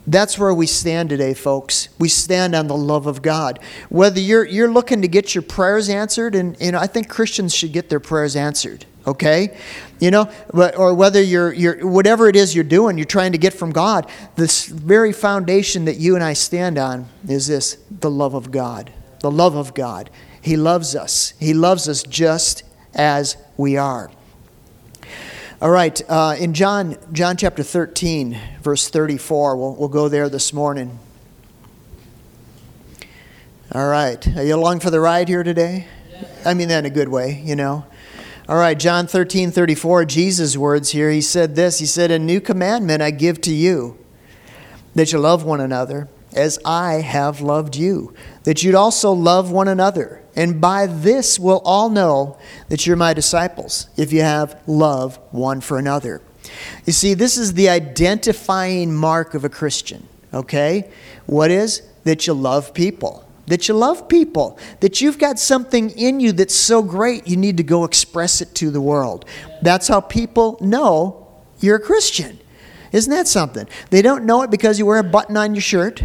That's 0.10 0.40
where 0.40 0.54
we 0.54 0.68
stand 0.68 1.10
today, 1.10 1.34
folks. 1.34 1.90
We 2.00 2.08
stand 2.08 2.56
on 2.56 2.68
the 2.68 2.78
love 2.78 3.08
of 3.08 3.22
God. 3.22 3.60
Whether 3.90 4.22
you're, 4.22 4.46
you're 4.46 4.72
looking 4.72 5.02
to 5.02 5.08
get 5.10 5.36
your 5.36 5.42
prayers 5.42 5.90
answered, 5.90 6.34
and 6.34 6.56
you 6.62 6.72
know, 6.72 6.80
I 6.80 6.88
think 6.88 7.10
Christians 7.10 7.54
should 7.54 7.74
get 7.74 7.90
their 7.90 8.00
prayers 8.00 8.38
answered, 8.38 8.86
okay? 9.06 9.58
You 10.00 10.12
know, 10.12 10.31
but, 10.54 10.78
or 10.78 10.94
whether 10.94 11.22
you're, 11.22 11.52
you're, 11.52 11.86
whatever 11.86 12.30
it 12.30 12.38
is 12.38 12.56
you're 12.56 12.64
doing, 12.64 12.98
you're 12.98 13.06
trying 13.06 13.34
to 13.34 13.38
get 13.38 13.54
from 13.54 13.72
God, 13.72 14.10
this 14.38 14.68
very 14.68 15.12
foundation 15.12 15.84
that 15.86 15.98
you 15.98 16.16
and 16.16 16.24
I 16.24 16.34
stand 16.34 16.78
on 16.78 17.10
is 17.28 17.48
this 17.48 17.78
the 17.92 18.10
love 18.10 18.34
of 18.34 18.50
God. 18.50 18.94
The 19.20 19.31
love 19.31 19.56
of 19.56 19.74
God. 19.74 20.10
He 20.42 20.56
loves 20.56 20.96
us, 20.96 21.34
He 21.38 21.54
loves 21.54 21.90
us 21.90 22.02
just 22.04 22.63
as 22.94 23.36
we 23.58 23.75
are. 23.75 24.10
All 25.59 25.71
right, 25.71 26.00
uh, 26.07 26.36
in 26.38 26.54
John, 26.54 26.98
John 27.12 27.36
chapter 27.36 27.63
13, 27.63 28.39
verse 28.62 28.89
34, 28.89 29.57
we'll, 29.57 29.74
we'll 29.74 29.88
go 29.88 30.07
there 30.07 30.30
this 30.30 30.54
morning. 30.54 31.00
All 33.71 33.88
right, 33.88 34.27
are 34.38 34.44
you 34.44 34.54
along 34.54 34.81
for 34.81 34.92
the 34.92 35.00
ride 35.00 35.27
here 35.27 35.42
today? 35.42 35.88
I 36.45 36.54
mean 36.54 36.68
that 36.68 36.80
in 36.80 36.86
a 36.86 36.92
good 36.92 37.09
way, 37.09 37.42
you 37.44 37.56
know. 37.56 37.88
All 38.48 38.57
right, 38.57 38.77
John 38.77 39.07
13, 39.07 39.50
34, 39.50 40.06
Jesus' 40.06 40.56
words 40.56 40.92
here. 40.92 41.09
He 41.09 41.21
said 41.21 41.56
this 41.56 41.80
He 41.80 41.88
said, 41.88 42.12
A 42.12 42.19
new 42.19 42.39
commandment 42.39 43.01
I 43.01 43.10
give 43.10 43.42
to 43.42 43.51
you, 43.51 43.98
that 44.94 45.12
you 45.12 45.18
love 45.18 45.44
one 45.44 45.60
another 45.60 46.07
as 46.38 46.60
I 46.63 47.01
have 47.01 47.42
loved 47.42 47.75
you, 47.75 48.13
that 48.44 48.63
you'd 48.63 48.75
also 48.75 49.12
love 49.12 49.51
one 49.51 49.68
another. 49.68 50.22
And 50.36 50.62
by 50.62 50.86
this 50.86 51.39
we'll 51.39 51.62
all 51.66 51.89
know 51.89 52.38
that 52.69 52.86
you're 52.86 52.95
my 52.95 53.13
disciples, 53.13 53.89
if 53.98 54.13
you 54.13 54.22
have 54.22 54.62
love 54.68 55.19
one 55.31 55.60
for 55.62 55.78
another. 55.78 56.22
You 56.86 56.94
see, 56.94 57.13
this 57.13 57.38
is 57.38 57.54
the 57.54 57.69
identifying 57.69 58.95
mark 58.95 59.34
of 59.34 59.44
a 59.44 59.50
Christian, 59.50 60.07
okay? 60.34 60.89
What 61.25 61.51
is? 61.51 61.81
That 62.04 62.28
you 62.28 62.34
love 62.34 62.74
people. 62.74 63.28
That 63.48 63.68
you 63.68 63.74
love 63.74 64.07
people. 64.07 64.60
That 64.80 65.01
you've 65.01 65.18
got 65.18 65.39
something 65.39 65.89
in 65.92 66.19
you 66.19 66.31
that's 66.31 66.56
so 66.56 66.81
great, 66.81 67.28
you 67.28 67.36
need 67.36 67.57
to 67.57 67.63
go 67.63 67.84
express 67.84 68.42
it 68.42 68.54
to 68.56 68.69
the 68.69 68.81
world. 68.81 69.25
That's 69.62 69.88
how 69.88 70.01
people 70.01 70.57
know 70.62 71.28
you're 71.60 71.78
a 71.78 71.81
Christian. 71.81 72.39
Isn't 72.92 73.12
that 73.12 73.28
something? 73.28 73.68
They 73.89 74.01
don't 74.01 74.25
know 74.25 74.42
it 74.44 74.51
because 74.51 74.80
you 74.80 74.86
wear 74.86 75.00
a 75.00 75.04
button 75.04 75.38
on 75.38 75.56
your 75.56 75.62
shirt. 75.62 76.04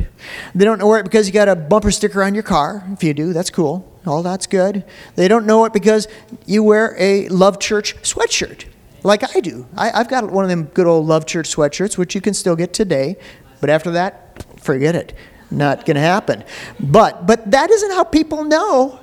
They 0.54 0.64
don't 0.64 0.78
know 0.78 0.94
it 0.94 1.04
because 1.04 1.26
you 1.26 1.32
got 1.32 1.48
a 1.48 1.56
bumper 1.56 1.90
sticker 1.90 2.22
on 2.22 2.34
your 2.34 2.42
car. 2.42 2.84
If 2.92 3.04
you 3.04 3.14
do, 3.14 3.32
that's 3.32 3.50
cool. 3.50 3.88
All 4.06 4.22
that's 4.22 4.46
good. 4.46 4.84
They 5.14 5.28
don't 5.28 5.46
know 5.46 5.64
it 5.64 5.72
because 5.72 6.08
you 6.46 6.62
wear 6.62 6.96
a 6.98 7.28
Love 7.28 7.60
Church 7.60 7.96
sweatshirt, 8.02 8.64
like 9.04 9.36
I 9.36 9.40
do. 9.40 9.66
I, 9.76 9.90
have 9.90 10.08
got 10.08 10.30
one 10.30 10.44
of 10.44 10.50
them 10.50 10.64
good 10.64 10.86
old 10.86 11.06
Love 11.06 11.26
Church 11.26 11.54
sweatshirts, 11.54 11.96
which 11.96 12.14
you 12.14 12.20
can 12.20 12.34
still 12.34 12.56
get 12.56 12.72
today. 12.72 13.16
But 13.60 13.70
after 13.70 13.92
that, 13.92 14.44
forget 14.60 14.96
it. 14.96 15.14
Not 15.50 15.84
going 15.84 15.96
to 15.96 16.00
happen. 16.00 16.44
But 16.80 17.26
but 17.26 17.50
that 17.50 17.70
isn't 17.70 17.92
how 17.92 18.04
people 18.04 18.42
know 18.44 18.98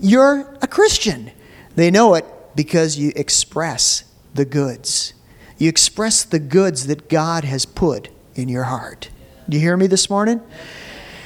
you're 0.00 0.40
a 0.60 0.66
Christian. 0.66 1.30
They 1.76 1.90
know 1.90 2.14
it 2.14 2.26
because 2.54 2.98
you 2.98 3.12
express 3.16 4.04
the 4.34 4.44
goods. 4.44 5.14
You 5.62 5.68
express 5.68 6.24
the 6.24 6.40
goods 6.40 6.88
that 6.88 7.08
God 7.08 7.44
has 7.44 7.64
put 7.64 8.08
in 8.34 8.48
your 8.48 8.64
heart. 8.64 9.10
Do 9.48 9.56
you 9.56 9.62
hear 9.62 9.76
me 9.76 9.86
this 9.86 10.10
morning? 10.10 10.40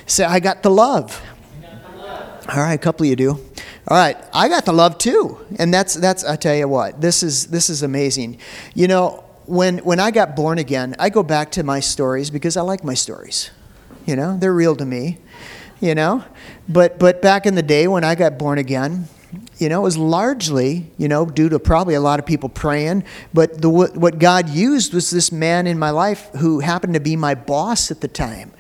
Say, 0.05 0.25
I 0.25 0.41
got 0.41 0.63
the 0.63 0.69
love. 0.69 1.23
All 2.47 2.59
right, 2.59 2.75
a 2.75 2.79
couple 2.79 3.05
of 3.05 3.09
you 3.09 3.17
do. 3.17 3.31
All 3.89 3.97
right, 3.97 4.15
I 4.35 4.51
got 4.51 4.67
the 4.67 4.75
love 4.75 4.99
too, 4.99 5.39
and 5.59 5.73
that's 5.73 5.95
that's. 5.95 6.23
I 6.23 6.37
tell 6.37 6.55
you 6.55 6.69
what, 6.69 7.01
this 7.01 7.23
is 7.23 7.47
this 7.47 7.71
is 7.71 7.83
amazing. 7.83 8.37
You 8.75 8.89
know, 8.89 9.25
when 9.47 9.79
when 9.79 10.01
I 10.01 10.11
got 10.11 10.37
born 10.37 10.59
again, 10.59 10.95
I 10.99 11.09
go 11.09 11.23
back 11.23 11.51
to 11.53 11.63
my 11.63 11.81
stories 11.81 12.29
because 12.29 12.59
I 12.59 12.61
like 12.61 12.85
my 12.85 12.93
stories. 12.93 13.51
You 14.05 14.17
know, 14.17 14.37
they're 14.37 14.53
real 14.53 14.77
to 14.77 14.85
me. 14.85 15.17
You 15.81 15.95
know, 15.95 16.25
but 16.69 16.99
but 16.99 17.23
back 17.23 17.47
in 17.47 17.55
the 17.55 17.63
day 17.63 17.89
when 17.89 18.05
I 18.05 18.15
got 18.15 18.37
born 18.37 18.59
again, 18.59 19.09
you 19.59 19.69
know, 19.69 19.81
it 19.81 19.85
was 19.85 19.97
largely, 19.97 20.87
you 20.99 21.09
know, 21.09 21.27
due 21.27 21.49
to 21.49 21.59
probably 21.59 21.95
a 21.95 22.01
lot 22.01 22.19
of 22.19 22.27
people 22.27 22.49
praying. 22.49 23.05
But 23.35 23.61
the, 23.61 23.71
what 23.71 24.19
God 24.19 24.49
used 24.49 24.95
was 24.95 25.11
this 25.11 25.33
man 25.33 25.67
in 25.67 25.79
my 25.79 25.91
life 25.91 26.31
who 26.39 26.61
happened 26.61 26.95
to 26.95 27.01
be 27.01 27.17
my 27.17 27.35
boss 27.35 27.91
at 27.91 28.01
the 28.01 28.09
time. 28.09 28.53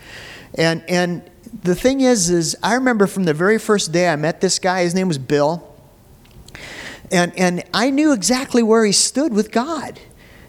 And, 0.55 0.83
and 0.89 1.23
the 1.63 1.75
thing 1.75 2.01
is, 2.01 2.31
is 2.31 2.57
I 2.63 2.75
remember 2.75 3.07
from 3.07 3.25
the 3.25 3.35
very 3.35 3.59
first 3.59 3.93
day 3.93 4.09
I 4.09 4.17
met 4.17 4.41
this 4.41 4.59
guy, 4.59 4.83
his 4.83 4.95
name 4.95 5.09
was 5.09 5.19
Bill. 5.19 5.75
And, 7.11 7.33
and 7.39 7.63
I 7.73 7.91
knew 7.91 8.13
exactly 8.13 8.63
where 8.63 8.85
he 8.85 8.93
stood 8.93 9.33
with 9.33 9.53
God. 9.53 10.01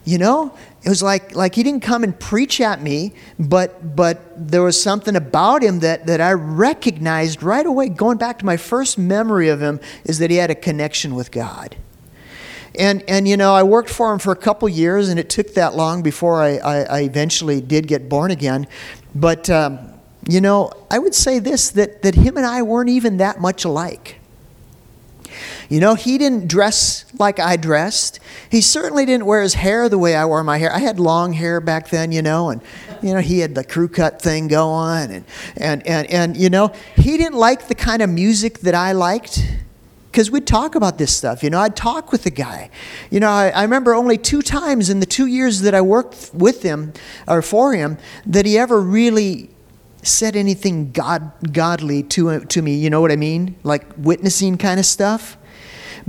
You 0.06 0.18
know, 0.18 0.58
it 0.88 0.90
was 0.90 1.04
like, 1.04 1.36
like 1.36 1.54
he 1.54 1.64
didn't 1.64 1.84
come 1.84 2.06
and 2.06 2.18
preach 2.18 2.62
at 2.62 2.82
me, 2.82 3.12
but, 3.38 3.94
but 3.94 4.22
there 4.38 4.64
was 4.64 4.82
something 4.82 5.18
about 5.18 5.62
him 5.62 5.80
that, 5.80 6.08
that 6.08 6.22
I 6.22 6.32
recognized 6.32 7.44
right 7.44 7.66
away. 7.66 7.90
Going 7.90 8.18
back 8.18 8.40
to 8.40 8.46
my 8.46 8.56
first 8.56 8.98
memory 8.98 9.50
of 9.50 9.62
him, 9.62 9.82
is 10.06 10.20
that 10.20 10.32
he 10.32 10.38
had 10.38 10.50
a 10.50 10.56
connection 10.56 11.14
with 11.14 11.30
God. 11.30 11.76
And, 12.80 13.04
and 13.10 13.28
you 13.28 13.36
know, 13.36 13.54
I 13.54 13.64
worked 13.64 13.90
for 13.90 14.14
him 14.14 14.20
for 14.20 14.32
a 14.32 14.38
couple 14.38 14.70
years, 14.70 15.10
and 15.10 15.20
it 15.20 15.30
took 15.30 15.56
that 15.56 15.76
long 15.76 16.04
before 16.04 16.42
I, 16.42 16.56
I, 16.56 16.78
I 16.84 17.00
eventually 17.02 17.60
did 17.60 17.90
get 17.90 18.08
born 18.08 18.32
again. 18.32 18.66
But, 19.14 19.50
um, 19.50 19.92
you 20.30 20.40
know, 20.40 20.72
I 20.90 21.00
would 21.00 21.14
say 21.14 21.40
this 21.40 21.70
that, 21.72 22.02
that 22.04 22.16
him 22.16 22.38
and 22.38 22.46
I 22.46 22.62
weren't 22.62 22.92
even 22.92 23.18
that 23.18 23.42
much 23.42 23.66
alike. 23.66 24.22
You 25.70 25.80
know, 25.80 25.96
he 25.96 26.18
didn't 26.18 26.48
dress 26.48 27.06
like 27.20 27.40
I 27.40 27.58
dressed. 27.58 28.20
He 28.50 28.62
certainly 28.62 29.06
didn't 29.06 29.26
wear 29.26 29.42
his 29.42 29.56
hair 29.56 29.90
the 29.90 29.98
way 29.98 30.16
I 30.16 30.26
wore 30.26 30.44
my 30.44 30.58
hair. 30.58 30.72
I 30.72 30.80
had 30.80 31.00
long 31.00 31.34
hair 31.34 31.60
back 31.60 31.90
then, 31.90 32.12
you 32.12 32.22
know, 32.22 32.50
and 32.50 32.62
you 33.02 33.14
know, 33.14 33.20
he 33.20 33.40
had 33.40 33.56
the 33.56 33.64
crew 33.64 33.88
cut 33.88 34.22
thing 34.22 34.48
going 34.48 35.12
and 35.12 35.26
and 35.58 35.86
and, 35.86 36.08
and 36.10 36.38
you 36.38 36.50
know, 36.50 36.72
he 36.96 37.18
didn't 37.18 37.36
like 37.36 37.68
the 37.68 37.76
kind 37.76 38.02
of 38.02 38.10
music 38.10 38.60
that 38.60 38.76
I 38.76 38.94
liked 38.94 39.44
because 40.18 40.32
we'd 40.32 40.48
talk 40.48 40.74
about 40.74 40.98
this 40.98 41.16
stuff. 41.16 41.44
You 41.44 41.52
know, 41.52 41.60
I'd 41.60 41.76
talk 41.76 42.12
with 42.12 42.24
the 42.24 42.32
guy. 42.32 42.72
You 43.12 43.20
know, 43.20 43.30
I, 43.30 43.50
I, 43.50 43.62
remember 43.62 43.94
only 43.94 44.18
two 44.18 44.42
times 44.42 44.90
in 44.90 45.00
the 45.00 45.06
two 45.06 45.28
years 45.28 45.62
that 45.62 45.76
I 45.76 45.82
worked 45.82 46.32
with 46.34 46.64
him 46.64 46.94
or 47.28 47.44
for 47.44 47.76
him 47.76 48.00
that 48.26 48.48
he 48.48 48.58
ever 48.58 48.82
really 48.82 49.52
said 50.02 50.36
anything 50.36 50.92
god, 50.92 51.32
godly 51.52 52.02
to, 52.02 52.30
uh, 52.30 52.40
to 52.46 52.64
me. 52.64 52.76
You 52.76 52.90
know 52.90 53.00
what 53.00 53.12
I 53.12 53.16
mean? 53.16 53.58
Like 53.62 53.84
witnessing 53.96 54.58
kind 54.58 54.80
of 54.80 54.88
stuff. 54.88 55.38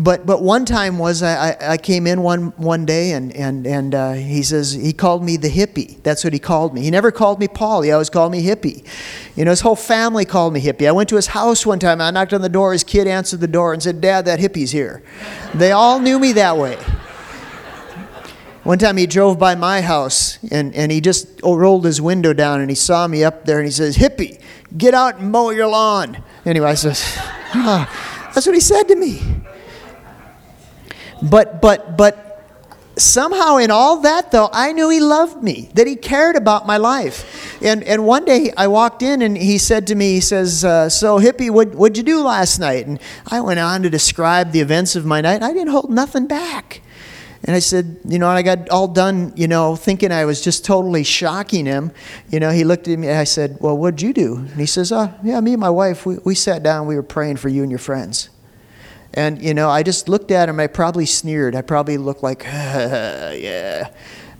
But 0.00 0.24
but 0.24 0.42
one 0.42 0.64
time 0.64 0.96
was 0.98 1.24
I, 1.24 1.56
I 1.60 1.76
came 1.76 2.06
in 2.06 2.22
one 2.22 2.52
one 2.56 2.86
day 2.86 3.10
and 3.10 3.34
and 3.34 3.66
and 3.66 3.94
uh, 3.96 4.12
he 4.12 4.44
says 4.44 4.72
he 4.72 4.92
called 4.92 5.24
me 5.24 5.36
the 5.36 5.50
hippie. 5.50 6.00
That's 6.04 6.22
what 6.22 6.32
he 6.32 6.38
called 6.38 6.72
me. 6.72 6.82
He 6.82 6.90
never 6.92 7.10
called 7.10 7.40
me 7.40 7.48
Paul. 7.48 7.82
He 7.82 7.90
always 7.90 8.08
called 8.08 8.30
me 8.30 8.44
hippie. 8.44 8.86
You 9.34 9.44
know, 9.44 9.50
his 9.50 9.60
whole 9.60 9.74
family 9.74 10.24
called 10.24 10.52
me 10.52 10.60
hippie. 10.60 10.86
I 10.86 10.92
went 10.92 11.08
to 11.08 11.16
his 11.16 11.26
house 11.26 11.66
one 11.66 11.80
time. 11.80 12.00
I 12.00 12.12
knocked 12.12 12.32
on 12.32 12.42
the 12.42 12.48
door. 12.48 12.72
His 12.72 12.84
kid 12.84 13.08
answered 13.08 13.40
the 13.40 13.48
door 13.48 13.72
and 13.72 13.82
said, 13.82 14.00
"Dad, 14.00 14.24
that 14.26 14.38
hippie's 14.38 14.70
here." 14.70 15.02
They 15.52 15.72
all 15.72 15.98
knew 15.98 16.20
me 16.20 16.30
that 16.34 16.56
way. 16.56 16.78
One 18.62 18.78
time 18.78 18.98
he 18.98 19.06
drove 19.06 19.38
by 19.38 19.54
my 19.54 19.80
house 19.80 20.38
and, 20.50 20.74
and 20.74 20.92
he 20.92 21.00
just 21.00 21.40
rolled 21.42 21.86
his 21.86 22.02
window 22.02 22.34
down 22.34 22.60
and 22.60 22.68
he 22.68 22.76
saw 22.76 23.08
me 23.08 23.24
up 23.24 23.46
there 23.46 23.56
and 23.56 23.66
he 23.66 23.72
says, 23.72 23.96
Hippie, 23.96 24.42
get 24.76 24.92
out 24.92 25.20
and 25.20 25.32
mow 25.32 25.48
your 25.48 25.68
lawn. 25.68 26.22
Anyway, 26.44 26.68
I 26.68 26.74
says, 26.74 27.02
ah, 27.54 28.30
that's 28.34 28.44
what 28.44 28.54
he 28.54 28.60
said 28.60 28.82
to 28.88 28.96
me. 28.96 29.22
But, 31.22 31.60
but, 31.60 31.96
but 31.96 32.28
somehow 33.00 33.58
in 33.58 33.70
all 33.70 34.00
that 34.00 34.32
though 34.32 34.48
i 34.52 34.72
knew 34.72 34.90
he 34.90 34.98
loved 34.98 35.40
me 35.42 35.70
that 35.74 35.86
he 35.86 35.94
cared 35.94 36.34
about 36.34 36.66
my 36.66 36.76
life 36.76 37.62
and, 37.62 37.84
and 37.84 38.04
one 38.04 38.24
day 38.24 38.52
i 38.56 38.66
walked 38.66 39.02
in 39.02 39.22
and 39.22 39.38
he 39.38 39.56
said 39.56 39.86
to 39.86 39.94
me 39.94 40.14
he 40.14 40.20
says 40.20 40.64
uh, 40.64 40.88
so 40.88 41.18
hippie 41.20 41.50
what, 41.50 41.68
what'd 41.76 41.96
you 41.96 42.02
do 42.02 42.20
last 42.22 42.58
night 42.58 42.86
and 42.86 42.98
i 43.28 43.40
went 43.40 43.60
on 43.60 43.82
to 43.82 43.90
describe 43.90 44.50
the 44.50 44.60
events 44.60 44.96
of 44.96 45.06
my 45.06 45.20
night 45.20 45.42
i 45.42 45.52
didn't 45.52 45.68
hold 45.68 45.90
nothing 45.90 46.26
back 46.26 46.82
and 47.44 47.54
I 47.54 47.60
said, 47.60 47.98
you 48.04 48.18
know, 48.18 48.28
and 48.28 48.36
I 48.36 48.42
got 48.42 48.68
all 48.68 48.88
done, 48.88 49.32
you 49.36 49.46
know, 49.46 49.76
thinking 49.76 50.10
I 50.10 50.24
was 50.24 50.40
just 50.40 50.64
totally 50.64 51.04
shocking 51.04 51.66
him. 51.66 51.92
You 52.30 52.40
know, 52.40 52.50
he 52.50 52.64
looked 52.64 52.88
at 52.88 52.98
me, 52.98 53.08
I 53.10 53.24
said, 53.24 53.58
well, 53.60 53.78
what'd 53.78 54.02
you 54.02 54.12
do? 54.12 54.38
And 54.38 54.58
he 54.58 54.66
says, 54.66 54.90
oh, 54.90 55.14
yeah, 55.22 55.40
me 55.40 55.52
and 55.52 55.60
my 55.60 55.70
wife, 55.70 56.04
we, 56.04 56.18
we 56.24 56.34
sat 56.34 56.64
down, 56.64 56.88
we 56.88 56.96
were 56.96 57.02
praying 57.02 57.36
for 57.36 57.48
you 57.48 57.62
and 57.62 57.70
your 57.70 57.78
friends. 57.78 58.28
And, 59.14 59.42
you 59.42 59.54
know, 59.54 59.70
I 59.70 59.82
just 59.82 60.08
looked 60.08 60.30
at 60.30 60.48
him. 60.48 60.60
I 60.60 60.66
probably 60.66 61.06
sneered. 61.06 61.54
I 61.54 61.62
probably 61.62 61.96
looked 61.96 62.22
like, 62.22 62.44
yeah. 62.44 63.90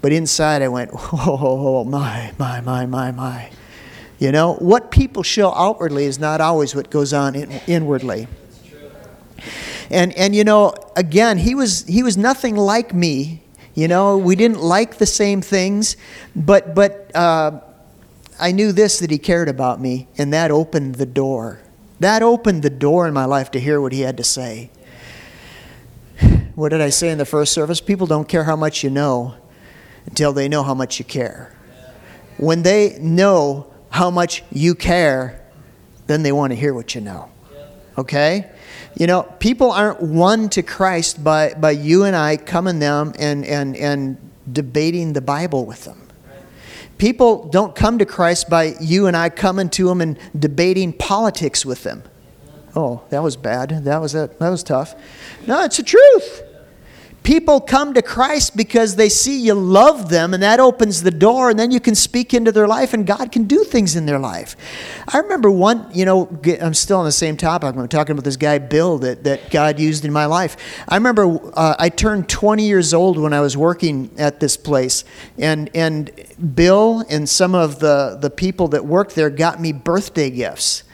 But 0.01 0.13
inside 0.13 0.63
I 0.63 0.69
went, 0.69 0.91
oh, 0.95 1.85
my, 1.85 2.33
my, 2.39 2.61
my, 2.61 2.87
my, 2.87 3.11
my. 3.11 3.51
You 4.19 4.33
know, 4.33 4.55
what 4.55 4.91
people 4.91 5.23
show 5.23 5.53
outwardly 5.55 6.05
is 6.05 6.19
not 6.19 6.41
always 6.41 6.75
what 6.75 6.91
goes 6.91 7.13
on 7.13 7.35
in, 7.35 7.51
inwardly. 7.67 8.27
And, 9.91 10.13
and, 10.15 10.35
you 10.35 10.45
know, 10.45 10.75
again, 10.97 11.39
he 11.39 11.55
was, 11.55 11.87
he 11.87 12.03
was 12.03 12.17
nothing 12.17 12.57
like 12.57 12.93
me. 12.93 13.43
You 13.75 13.89
know, 13.89 14.19
we 14.19 14.35
didn't 14.37 14.61
like 14.61 14.99
the 14.99 15.07
same 15.07 15.41
things, 15.41 15.97
but, 16.35 16.75
but 16.75 17.15
uh, 17.15 17.61
I 18.39 18.53
knew 18.53 18.73
this 18.73 18.99
that 18.99 19.11
he 19.11 19.19
cared 19.19 19.49
about 19.49 19.81
me, 19.81 20.09
and 20.19 20.33
that 20.33 20.51
opened 20.51 20.97
the 20.97 21.07
door. 21.07 21.61
That 22.01 22.23
opened 22.23 22.63
the 22.63 22.71
door 22.71 23.07
in 23.09 23.15
my 23.15 23.25
life 23.25 23.51
to 23.53 23.61
hear 23.61 23.81
what 23.81 23.93
he 23.93 24.03
had 24.03 24.17
to 24.19 24.25
say. 24.25 24.71
What 26.55 26.71
did 26.71 26.81
I 26.81 26.91
say 26.91 27.11
in 27.11 27.19
the 27.19 27.25
first 27.25 27.53
service? 27.53 27.81
People 27.81 28.07
don't 28.07 28.29
care 28.29 28.45
how 28.45 28.57
much 28.57 28.83
you 28.83 28.91
know 28.91 29.37
until 30.07 30.33
they 30.33 30.49
know 30.49 30.63
how 30.63 30.75
much 30.75 30.99
you 30.99 31.05
care. 31.05 31.55
When 32.37 32.63
they 32.63 32.99
know 33.01 33.73
how 33.91 34.11
much 34.11 34.43
you 34.51 34.75
care, 34.75 35.45
then 36.07 36.23
they 36.23 36.33
want 36.33 36.53
to 36.53 36.57
hear 36.57 36.75
what 36.75 36.95
you 36.95 37.01
know. 37.01 37.31
Okay? 37.97 38.51
You 38.97 39.07
know, 39.07 39.23
people 39.39 39.71
aren't 39.71 40.01
won 40.01 40.49
to 40.51 40.63
Christ 40.63 41.23
by, 41.23 41.55
by 41.55 41.73
you 41.73 42.05
and 42.05 42.17
I 42.17 42.37
coming 42.37 42.79
them 42.79 43.13
and, 43.19 43.45
and, 43.45 43.77
and 43.77 44.17
debating 44.51 45.13
the 45.13 45.21
Bible 45.21 45.65
with 45.65 45.85
them. 45.85 46.08
People 46.99 47.49
don't 47.49 47.75
come 47.75 47.99
to 47.99 48.05
Christ 48.05 48.51
by 48.51 48.75
you 48.81 49.07
and 49.07 49.17
I 49.17 49.31
coming 49.31 49.71
to 49.71 49.87
them 49.87 50.01
and 50.01 50.19
debating 50.39 50.93
politics 50.93 51.65
with 51.65 51.85
them. 51.85 52.03
Oh, 52.75 53.03
that 53.11 53.23
was 53.23 53.37
bad. 53.37 53.85
That 53.85 54.01
was 54.01 54.15
a, 54.15 54.31
that 54.39 54.49
was 54.49 54.63
tough. 54.63 54.95
No, 55.47 55.65
it's 55.65 55.79
the 55.79 55.83
truth. 55.83 56.43
People 57.23 57.61
come 57.61 57.93
to 57.93 58.01
Christ 58.01 58.57
because 58.57 58.97
they 58.97 59.09
see 59.11 59.41
you 59.41 59.53
love 59.53 60.09
them, 60.09 60.33
and 60.33 60.43
that 60.43 60.61
opens 60.61 61.03
the 61.03 61.11
door, 61.11 61.51
and 61.51 61.59
then 61.59 61.71
you 61.71 61.81
can 61.81 61.95
speak 61.95 62.33
into 62.33 62.51
their 62.51 62.67
life, 62.67 62.95
and 62.95 63.07
God 63.07 63.31
can 63.33 63.45
do 63.45 63.65
things 63.65 63.97
in 63.97 64.07
their 64.07 64.19
life. 64.19 64.57
I 65.07 65.19
remember 65.19 65.51
one, 65.51 65.91
you 65.93 66.05
know, 66.07 66.29
I'm 66.61 66.75
still 66.75 66.99
on 66.99 67.05
the 67.05 67.13
same 67.13 67.37
topic. 67.37 67.77
I'm 67.77 67.89
talking 67.89 68.13
about 68.13 68.25
this 68.25 68.37
guy, 68.37 68.59
Bill, 68.59 68.99
that, 68.99 69.25
that 69.25 69.51
God 69.51 69.79
used 69.79 70.05
in 70.05 70.13
my 70.13 70.25
life. 70.25 70.57
I 70.89 70.95
remember 70.95 71.39
uh, 71.55 71.75
I 71.79 71.91
turned 71.91 72.29
20 72.29 72.67
years 72.67 72.95
old 72.95 73.19
when 73.19 73.33
I 73.33 73.41
was 73.41 73.57
working 73.57 74.11
at 74.17 74.41
this 74.41 74.57
place, 74.57 75.05
and, 75.37 75.71
and 75.75 76.11
Bill 76.55 77.05
and 77.11 77.29
some 77.29 77.55
of 77.55 77.79
the, 77.79 78.17
the 78.19 78.31
people 78.31 78.69
that 78.69 78.87
worked 78.87 79.15
there 79.15 79.29
got 79.29 79.61
me 79.61 79.73
birthday 79.73 80.31
gifts. 80.31 80.85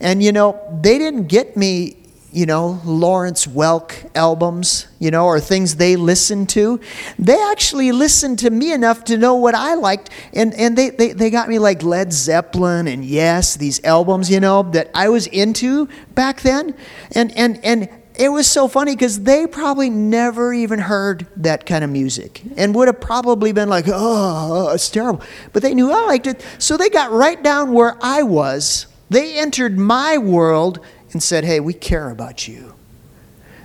And, 0.00 0.22
you 0.22 0.32
know, 0.32 0.60
they 0.82 0.98
didn't 0.98 1.28
get 1.28 1.56
me 1.56 2.03
you 2.34 2.46
know, 2.46 2.80
Lawrence 2.84 3.46
Welk 3.46 4.10
albums, 4.16 4.88
you 4.98 5.10
know, 5.10 5.24
or 5.26 5.38
things 5.38 5.76
they 5.76 5.94
listened 5.94 6.48
to. 6.50 6.80
They 7.18 7.40
actually 7.50 7.92
listened 7.92 8.40
to 8.40 8.50
me 8.50 8.72
enough 8.72 9.04
to 9.04 9.16
know 9.16 9.36
what 9.36 9.54
I 9.54 9.74
liked. 9.74 10.10
And, 10.32 10.52
and 10.54 10.76
they, 10.76 10.90
they, 10.90 11.12
they 11.12 11.30
got 11.30 11.48
me 11.48 11.60
like 11.60 11.82
Led 11.84 12.12
Zeppelin 12.12 12.88
and 12.88 13.04
Yes, 13.04 13.56
these 13.56 13.82
albums, 13.84 14.30
you 14.30 14.40
know, 14.40 14.64
that 14.72 14.90
I 14.94 15.08
was 15.10 15.28
into 15.28 15.88
back 16.14 16.40
then. 16.40 16.74
And, 17.12 17.36
and, 17.38 17.64
and 17.64 17.88
it 18.16 18.28
was 18.30 18.50
so 18.50 18.66
funny 18.66 18.96
because 18.96 19.20
they 19.22 19.46
probably 19.46 19.88
never 19.88 20.52
even 20.52 20.80
heard 20.80 21.28
that 21.36 21.66
kind 21.66 21.84
of 21.84 21.90
music 21.90 22.42
and 22.56 22.74
would 22.74 22.88
have 22.88 23.00
probably 23.00 23.52
been 23.52 23.68
like, 23.68 23.84
oh, 23.88 24.72
it's 24.72 24.90
terrible. 24.90 25.22
But 25.52 25.62
they 25.62 25.74
knew 25.74 25.92
I 25.92 26.04
liked 26.06 26.26
it. 26.26 26.44
So 26.58 26.76
they 26.76 26.88
got 26.88 27.12
right 27.12 27.40
down 27.40 27.72
where 27.72 27.96
I 28.00 28.24
was. 28.24 28.86
They 29.10 29.38
entered 29.38 29.78
my 29.78 30.18
world 30.18 30.80
and 31.14 31.22
said, 31.22 31.44
Hey, 31.44 31.60
we 31.60 31.72
care 31.72 32.10
about 32.10 32.46
you. 32.46 32.74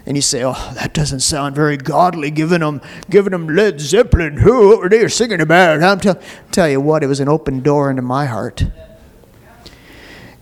And 0.06 0.16
you 0.16 0.22
say, 0.22 0.44
Oh, 0.44 0.72
that 0.76 0.94
doesn't 0.94 1.20
sound 1.20 1.56
very 1.56 1.76
godly, 1.76 2.32
giving 2.32 2.62
them, 2.62 2.82
giving 3.10 3.32
them 3.32 3.48
Led 3.48 3.82
Zeppelin. 3.82 4.38
Who 4.38 4.82
are 4.82 4.88
they 4.88 5.08
singing 5.10 5.42
about? 5.42 5.84
I'm 5.84 6.00
tell, 6.00 6.20
tell 6.52 6.70
you 6.70 6.80
what, 6.80 7.04
it 7.04 7.08
was 7.08 7.20
an 7.20 7.28
open 7.28 7.60
door 7.60 7.90
into 7.90 8.02
my 8.02 8.26
heart. 8.26 8.64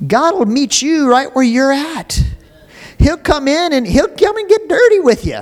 God 0.05 0.37
will 0.37 0.45
meet 0.45 0.81
you 0.81 1.09
right 1.09 1.33
where 1.33 1.43
you're 1.43 1.71
at. 1.71 2.21
He'll 2.99 3.17
come 3.17 3.47
in 3.47 3.73
and 3.73 3.87
he'll 3.87 4.07
come 4.07 4.37
and 4.37 4.47
get 4.47 4.67
dirty 4.67 4.99
with 4.99 5.25
you. 5.25 5.41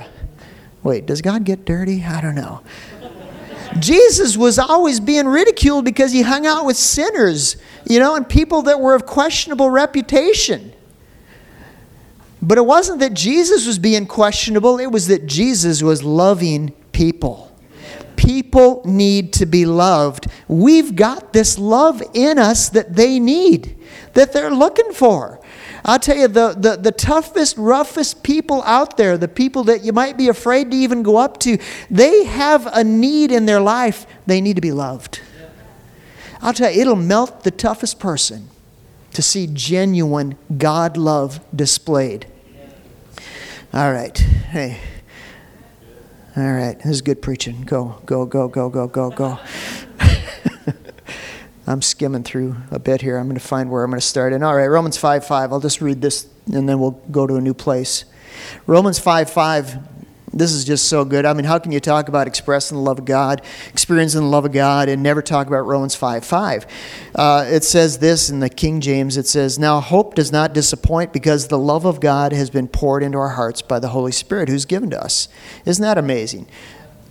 Wait, 0.82 1.04
does 1.04 1.20
God 1.20 1.44
get 1.44 1.64
dirty? 1.64 2.02
I 2.02 2.20
don't 2.20 2.34
know. 2.34 2.62
Jesus 3.78 4.36
was 4.36 4.58
always 4.58 5.00
being 5.00 5.26
ridiculed 5.26 5.84
because 5.84 6.12
he 6.12 6.22
hung 6.22 6.46
out 6.46 6.64
with 6.64 6.76
sinners, 6.76 7.56
you 7.84 7.98
know, 7.98 8.14
and 8.14 8.26
people 8.26 8.62
that 8.62 8.80
were 8.80 8.94
of 8.94 9.04
questionable 9.04 9.68
reputation. 9.68 10.72
But 12.46 12.58
it 12.58 12.64
wasn't 12.64 13.00
that 13.00 13.12
Jesus 13.12 13.66
was 13.66 13.80
being 13.80 14.06
questionable, 14.06 14.78
it 14.78 14.86
was 14.86 15.08
that 15.08 15.26
Jesus 15.26 15.82
was 15.82 16.04
loving 16.04 16.70
people. 16.92 17.52
People 18.14 18.82
need 18.84 19.32
to 19.34 19.46
be 19.46 19.66
loved. 19.66 20.28
We've 20.46 20.94
got 20.94 21.32
this 21.32 21.58
love 21.58 22.00
in 22.14 22.38
us 22.38 22.68
that 22.68 22.94
they 22.94 23.18
need, 23.18 23.76
that 24.12 24.32
they're 24.32 24.54
looking 24.54 24.92
for. 24.92 25.40
I'll 25.84 25.98
tell 25.98 26.16
you, 26.16 26.28
the, 26.28 26.54
the, 26.56 26.76
the 26.76 26.92
toughest, 26.92 27.56
roughest 27.56 28.22
people 28.22 28.62
out 28.62 28.96
there, 28.96 29.18
the 29.18 29.26
people 29.26 29.64
that 29.64 29.82
you 29.82 29.92
might 29.92 30.16
be 30.16 30.28
afraid 30.28 30.70
to 30.70 30.76
even 30.76 31.02
go 31.02 31.16
up 31.16 31.40
to, 31.40 31.58
they 31.90 32.26
have 32.26 32.68
a 32.72 32.84
need 32.84 33.32
in 33.32 33.46
their 33.46 33.60
life. 33.60 34.06
They 34.26 34.40
need 34.40 34.54
to 34.54 34.62
be 34.62 34.72
loved. 34.72 35.20
I'll 36.40 36.54
tell 36.54 36.70
you, 36.70 36.80
it'll 36.80 36.94
melt 36.94 37.42
the 37.42 37.50
toughest 37.50 37.98
person 37.98 38.50
to 39.14 39.22
see 39.22 39.48
genuine 39.52 40.38
God 40.56 40.96
love 40.96 41.40
displayed. 41.54 42.26
All 43.76 43.92
right. 43.92 44.16
Hey. 44.16 44.80
All 46.34 46.50
right. 46.50 46.78
This 46.78 46.86
is 46.86 47.02
good 47.02 47.20
preaching. 47.20 47.60
Go, 47.60 48.00
go, 48.06 48.24
go, 48.24 48.48
go, 48.48 48.70
go, 48.70 48.88
go, 48.88 49.10
go. 49.10 49.38
I'm 51.66 51.82
skimming 51.82 52.22
through 52.22 52.56
a 52.70 52.78
bit 52.78 53.02
here. 53.02 53.18
I'm 53.18 53.26
going 53.26 53.38
to 53.38 53.46
find 53.46 53.70
where 53.70 53.84
I'm 53.84 53.90
going 53.90 54.00
to 54.00 54.06
start. 54.06 54.32
And 54.32 54.42
all 54.42 54.56
right, 54.56 54.64
Romans 54.64 54.96
5 54.96 55.26
5. 55.26 55.52
I'll 55.52 55.60
just 55.60 55.82
read 55.82 56.00
this 56.00 56.26
and 56.50 56.66
then 56.66 56.80
we'll 56.80 56.92
go 57.10 57.26
to 57.26 57.34
a 57.34 57.40
new 57.42 57.52
place. 57.52 58.06
Romans 58.66 58.98
5 58.98 59.28
5 59.28 59.78
This 60.32 60.52
is 60.52 60.64
just 60.64 60.88
so 60.88 61.04
good. 61.04 61.24
I 61.24 61.32
mean, 61.32 61.44
how 61.44 61.58
can 61.58 61.72
you 61.72 61.80
talk 61.80 62.08
about 62.08 62.26
expressing 62.26 62.76
the 62.76 62.82
love 62.82 62.98
of 62.98 63.04
God, 63.04 63.42
experiencing 63.68 64.22
the 64.22 64.26
love 64.26 64.44
of 64.44 64.52
God, 64.52 64.88
and 64.88 65.02
never 65.02 65.22
talk 65.22 65.46
about 65.46 65.60
Romans 65.60 65.94
5 65.94 66.24
5? 66.24 66.66
Uh, 67.14 67.44
it 67.48 67.62
says 67.64 67.98
this 67.98 68.28
in 68.28 68.40
the 68.40 68.50
King 68.50 68.80
James 68.80 69.16
it 69.16 69.26
says, 69.26 69.58
Now 69.58 69.80
hope 69.80 70.14
does 70.14 70.32
not 70.32 70.52
disappoint 70.52 71.12
because 71.12 71.48
the 71.48 71.58
love 71.58 71.84
of 71.84 72.00
God 72.00 72.32
has 72.32 72.50
been 72.50 72.66
poured 72.66 73.02
into 73.02 73.18
our 73.18 73.30
hearts 73.30 73.62
by 73.62 73.78
the 73.78 73.88
Holy 73.88 74.12
Spirit 74.12 74.48
who's 74.48 74.64
given 74.64 74.90
to 74.90 75.02
us. 75.02 75.28
Isn't 75.64 75.82
that 75.82 75.96
amazing? 75.96 76.48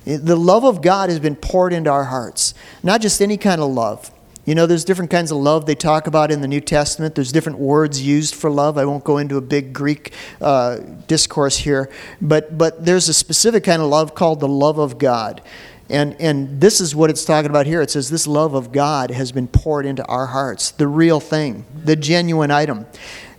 The 0.05 0.35
love 0.35 0.63
of 0.63 0.81
God 0.81 1.09
has 1.09 1.19
been 1.19 1.35
poured 1.35 1.73
into 1.73 1.89
our 1.89 2.03
hearts, 2.03 2.53
not 2.83 3.01
just 3.01 3.21
any 3.21 3.37
kind 3.37 3.59
of 3.59 3.71
love. 3.71 4.11
You 4.45 4.53
know, 4.53 4.67
there's 4.67 4.85
different 4.85 5.09
kinds 5.09 5.31
of 5.31 5.37
love 5.37 5.65
they 5.65 5.73
talk 5.73 6.05
about 6.05 6.29
in 6.31 6.41
the 6.41 6.47
New 6.47 6.61
Testament. 6.61 7.15
There's 7.15 7.31
different 7.31 7.57
words 7.57 8.01
used 8.01 8.35
for 8.35 8.51
love. 8.51 8.77
I 8.77 8.85
won't 8.85 9.03
go 9.03 9.17
into 9.17 9.37
a 9.37 9.41
big 9.41 9.73
Greek 9.73 10.13
uh, 10.39 10.77
discourse 11.07 11.57
here, 11.57 11.89
but 12.21 12.55
but 12.55 12.85
there's 12.85 13.09
a 13.09 13.13
specific 13.13 13.63
kind 13.63 13.81
of 13.81 13.89
love 13.89 14.13
called 14.13 14.39
the 14.39 14.47
love 14.47 14.77
of 14.77 14.99
God, 14.99 15.41
and 15.89 16.15
and 16.21 16.61
this 16.61 16.79
is 16.79 16.95
what 16.95 17.09
it's 17.09 17.25
talking 17.25 17.49
about 17.49 17.65
here. 17.65 17.81
It 17.81 17.89
says 17.89 18.11
this 18.11 18.27
love 18.27 18.53
of 18.53 18.71
God 18.71 19.09
has 19.09 19.31
been 19.31 19.47
poured 19.47 19.87
into 19.87 20.05
our 20.05 20.27
hearts, 20.27 20.69
the 20.69 20.87
real 20.87 21.19
thing, 21.19 21.65
the 21.83 21.95
genuine 21.95 22.51
item. 22.51 22.85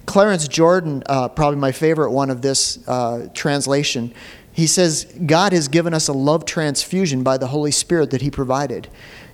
Clarence 0.07 0.47
Jordan, 0.47 1.03
uh, 1.07 1.29
probably 1.29 1.59
my 1.59 1.73
favorite 1.73 2.11
one 2.11 2.31
of 2.31 2.41
this 2.41 2.79
uh, 2.89 3.29
translation, 3.35 4.13
he 4.53 4.67
says 4.67 5.05
God 5.27 5.53
has 5.53 5.69
given 5.69 5.93
us 5.93 6.09
a 6.09 6.13
love 6.13 6.47
transfusion 6.47 7.23
by 7.23 7.37
the 7.37 7.49
Holy 7.49 7.71
Spirit 7.71 8.11
that 8.11 8.23
He 8.23 8.31
provided. 8.31 8.89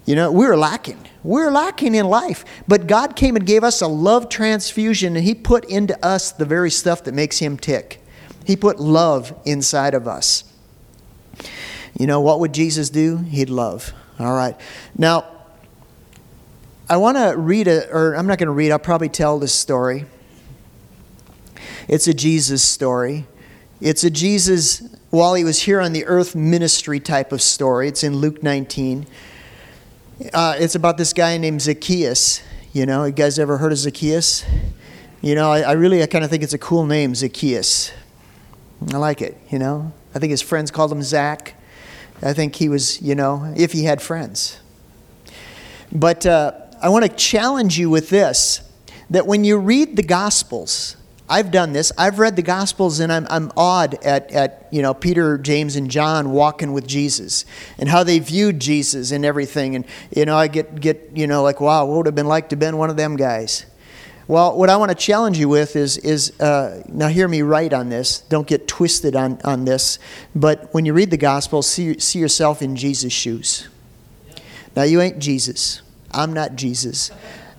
You 0.04 0.16
know, 0.16 0.32
we 0.32 0.46
were 0.46 0.56
lacking. 0.56 0.98
We 1.22 1.40
were 1.40 1.50
lacking 1.50 1.94
in 1.94 2.08
life. 2.08 2.44
But 2.66 2.86
God 2.86 3.14
came 3.14 3.36
and 3.36 3.46
gave 3.46 3.62
us 3.62 3.80
a 3.80 3.86
love 3.86 4.28
transfusion, 4.28 5.16
and 5.16 5.24
He 5.24 5.34
put 5.34 5.64
into 5.66 6.04
us 6.04 6.32
the 6.32 6.44
very 6.44 6.70
stuff 6.70 7.04
that 7.04 7.14
makes 7.14 7.38
Him 7.38 7.56
tick. 7.56 8.02
He 8.44 8.56
put 8.56 8.80
love 8.80 9.38
inside 9.44 9.94
of 9.94 10.08
us. 10.08 10.44
You 11.98 12.06
know, 12.06 12.20
what 12.20 12.40
would 12.40 12.52
Jesus 12.52 12.90
do? 12.90 13.18
He'd 13.18 13.50
love. 13.50 13.92
All 14.18 14.34
right. 14.34 14.58
Now, 14.96 15.26
I 16.88 16.96
want 16.96 17.16
to 17.16 17.36
read 17.36 17.68
a, 17.68 17.88
or 17.90 18.14
I'm 18.14 18.26
not 18.26 18.38
going 18.38 18.48
to 18.48 18.52
read, 18.52 18.72
I'll 18.72 18.78
probably 18.78 19.08
tell 19.08 19.38
this 19.38 19.54
story. 19.54 20.06
It's 21.88 22.06
a 22.08 22.14
Jesus 22.14 22.62
story. 22.62 23.26
It's 23.80 24.04
a 24.04 24.10
Jesus, 24.10 24.82
while 25.10 25.34
he 25.34 25.44
was 25.44 25.62
here 25.62 25.80
on 25.80 25.92
the 25.92 26.04
earth 26.06 26.34
ministry 26.34 27.00
type 27.00 27.32
of 27.32 27.42
story. 27.42 27.88
It's 27.88 28.04
in 28.04 28.16
Luke 28.16 28.42
19. 28.42 29.06
Uh, 30.30 30.54
it's 30.56 30.76
about 30.76 30.98
this 30.98 31.12
guy 31.12 31.36
named 31.36 31.60
Zacchaeus. 31.60 32.42
You 32.72 32.86
know, 32.86 33.04
you 33.04 33.12
guys 33.12 33.38
ever 33.38 33.58
heard 33.58 33.72
of 33.72 33.78
Zacchaeus? 33.78 34.44
You 35.20 35.34
know, 35.34 35.50
I, 35.50 35.60
I 35.62 35.72
really, 35.72 36.02
I 36.02 36.06
kind 36.06 36.22
of 36.24 36.30
think 36.30 36.44
it's 36.44 36.52
a 36.52 36.58
cool 36.58 36.86
name, 36.86 37.14
Zacchaeus. 37.14 37.92
I 38.92 38.98
like 38.98 39.20
it, 39.20 39.36
you 39.50 39.58
know. 39.58 39.92
I 40.14 40.20
think 40.20 40.30
his 40.30 40.40
friends 40.40 40.70
called 40.70 40.92
him 40.92 41.02
Zach. 41.02 41.54
I 42.22 42.32
think 42.34 42.54
he 42.54 42.68
was, 42.68 43.02
you 43.02 43.16
know, 43.16 43.52
if 43.56 43.72
he 43.72 43.84
had 43.84 44.00
friends. 44.00 44.60
But 45.90 46.24
uh, 46.24 46.52
I 46.80 46.88
want 46.88 47.04
to 47.04 47.10
challenge 47.10 47.78
you 47.78 47.90
with 47.90 48.08
this 48.08 48.60
that 49.10 49.26
when 49.26 49.42
you 49.42 49.58
read 49.58 49.96
the 49.96 50.02
Gospels, 50.02 50.96
I've 51.32 51.50
done 51.50 51.72
this. 51.72 51.92
I've 51.96 52.18
read 52.18 52.36
the 52.36 52.42
Gospels 52.42 53.00
and 53.00 53.10
I'm, 53.10 53.26
I'm 53.30 53.50
awed 53.56 53.94
at, 54.04 54.30
at, 54.32 54.68
you 54.70 54.82
know, 54.82 54.92
Peter, 54.92 55.38
James, 55.38 55.76
and 55.76 55.90
John 55.90 56.30
walking 56.30 56.74
with 56.74 56.86
Jesus 56.86 57.46
and 57.78 57.88
how 57.88 58.04
they 58.04 58.18
viewed 58.18 58.60
Jesus 58.60 59.12
and 59.12 59.24
everything. 59.24 59.74
And, 59.74 59.86
you 60.14 60.26
know, 60.26 60.36
I 60.36 60.48
get, 60.48 60.78
get 60.78 61.08
you 61.14 61.26
know, 61.26 61.42
like, 61.42 61.58
wow, 61.58 61.86
what 61.86 61.96
would 61.96 62.06
it 62.06 62.08
have 62.08 62.14
been 62.14 62.28
like 62.28 62.50
to 62.50 62.54
have 62.54 62.60
been 62.60 62.76
one 62.76 62.90
of 62.90 62.98
them 62.98 63.16
guys? 63.16 63.64
Well, 64.28 64.58
what 64.58 64.68
I 64.68 64.76
want 64.76 64.90
to 64.90 64.94
challenge 64.94 65.38
you 65.38 65.48
with 65.48 65.74
is, 65.74 65.96
is 65.96 66.38
uh, 66.38 66.82
now 66.86 67.08
hear 67.08 67.28
me 67.28 67.40
right 67.40 67.72
on 67.72 67.88
this. 67.88 68.20
Don't 68.20 68.46
get 68.46 68.68
twisted 68.68 69.16
on, 69.16 69.40
on 69.42 69.64
this. 69.64 69.98
But 70.34 70.68
when 70.74 70.84
you 70.84 70.92
read 70.92 71.10
the 71.10 71.16
Gospel, 71.16 71.62
see, 71.62 71.98
see 71.98 72.18
yourself 72.18 72.60
in 72.60 72.76
Jesus' 72.76 73.10
shoes. 73.10 73.68
Now, 74.76 74.82
you 74.82 75.00
ain't 75.00 75.18
Jesus. 75.18 75.80
I'm 76.10 76.34
not 76.34 76.56
Jesus. 76.56 77.10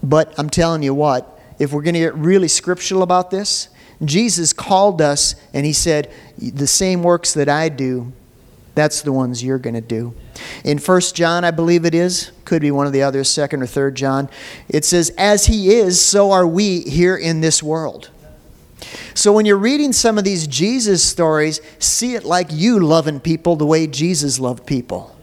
But 0.03 0.31
I'm 0.37 0.51
telling 0.51 0.83
you 0.83 0.93
what, 0.93 1.32
if 1.59 1.71
we're 1.71 1.81
going 1.81 1.93
to 1.93 1.99
get 1.99 2.15
really 2.15 2.47
scriptural 2.47 3.03
about 3.03 3.31
this, 3.31 3.69
Jesus 4.03 4.53
called 4.53 5.01
us 5.01 5.35
and 5.53 5.65
he 5.65 5.73
said, 5.73 6.11
The 6.37 6.67
same 6.67 7.03
works 7.03 7.33
that 7.33 7.49
I 7.49 7.69
do, 7.69 8.11
that's 8.75 9.01
the 9.01 9.13
ones 9.13 9.43
you're 9.43 9.59
going 9.59 9.75
to 9.75 9.81
do. 9.81 10.13
In 10.63 10.77
1 10.79 11.01
John, 11.13 11.43
I 11.43 11.51
believe 11.51 11.85
it 11.85 11.93
is, 11.93 12.31
could 12.43 12.61
be 12.61 12.71
one 12.71 12.87
of 12.87 12.93
the 12.93 13.03
others, 13.03 13.29
2nd 13.29 13.61
or 13.61 13.91
3rd 13.91 13.93
John, 13.93 14.29
it 14.67 14.83
says, 14.83 15.11
As 15.17 15.45
he 15.45 15.73
is, 15.73 16.01
so 16.01 16.31
are 16.31 16.47
we 16.47 16.81
here 16.81 17.15
in 17.15 17.41
this 17.41 17.61
world. 17.61 18.09
So 19.13 19.31
when 19.31 19.45
you're 19.45 19.57
reading 19.57 19.93
some 19.93 20.17
of 20.17 20.23
these 20.23 20.47
Jesus 20.47 21.03
stories, 21.03 21.61
see 21.79 22.15
it 22.15 22.25
like 22.25 22.47
you 22.51 22.79
loving 22.79 23.19
people 23.19 23.55
the 23.55 23.65
way 23.65 23.87
Jesus 23.87 24.39
loved 24.39 24.65
people 24.65 25.15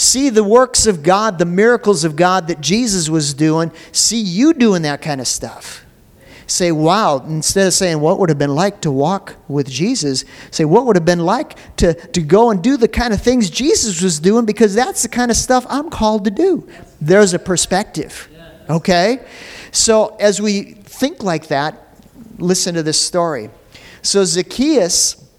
see 0.00 0.30
the 0.30 0.42
works 0.42 0.86
of 0.86 1.02
God, 1.02 1.38
the 1.38 1.44
miracles 1.44 2.04
of 2.04 2.16
God 2.16 2.48
that 2.48 2.60
Jesus 2.60 3.08
was 3.08 3.34
doing, 3.34 3.70
see 3.92 4.20
you 4.20 4.54
doing 4.54 4.82
that 4.82 5.02
kind 5.02 5.20
of 5.20 5.28
stuff. 5.28 5.84
Say, 6.46 6.72
wow, 6.72 7.18
instead 7.18 7.68
of 7.68 7.74
saying 7.74 8.00
what 8.00 8.18
would 8.18 8.28
have 8.28 8.38
been 8.38 8.54
like 8.54 8.80
to 8.80 8.90
walk 8.90 9.36
with 9.46 9.68
Jesus, 9.68 10.24
say 10.50 10.64
what 10.64 10.86
would 10.86 10.96
have 10.96 11.04
been 11.04 11.20
like 11.20 11.56
to, 11.76 11.94
to 11.94 12.22
go 12.22 12.50
and 12.50 12.60
do 12.60 12.76
the 12.76 12.88
kind 12.88 13.14
of 13.14 13.22
things 13.22 13.50
Jesus 13.50 14.02
was 14.02 14.18
doing 14.18 14.46
because 14.46 14.74
that's 14.74 15.02
the 15.02 15.08
kind 15.08 15.30
of 15.30 15.36
stuff 15.36 15.64
I'm 15.68 15.90
called 15.90 16.24
to 16.24 16.30
do. 16.30 16.68
There's 17.00 17.34
a 17.34 17.38
perspective. 17.38 18.28
Okay? 18.68 19.24
So 19.70 20.16
as 20.18 20.40
we 20.40 20.62
think 20.62 21.22
like 21.22 21.48
that, 21.48 21.94
listen 22.38 22.74
to 22.74 22.82
this 22.82 23.00
story. 23.00 23.50
So 24.02 24.24
Zacchaeus 24.24 25.29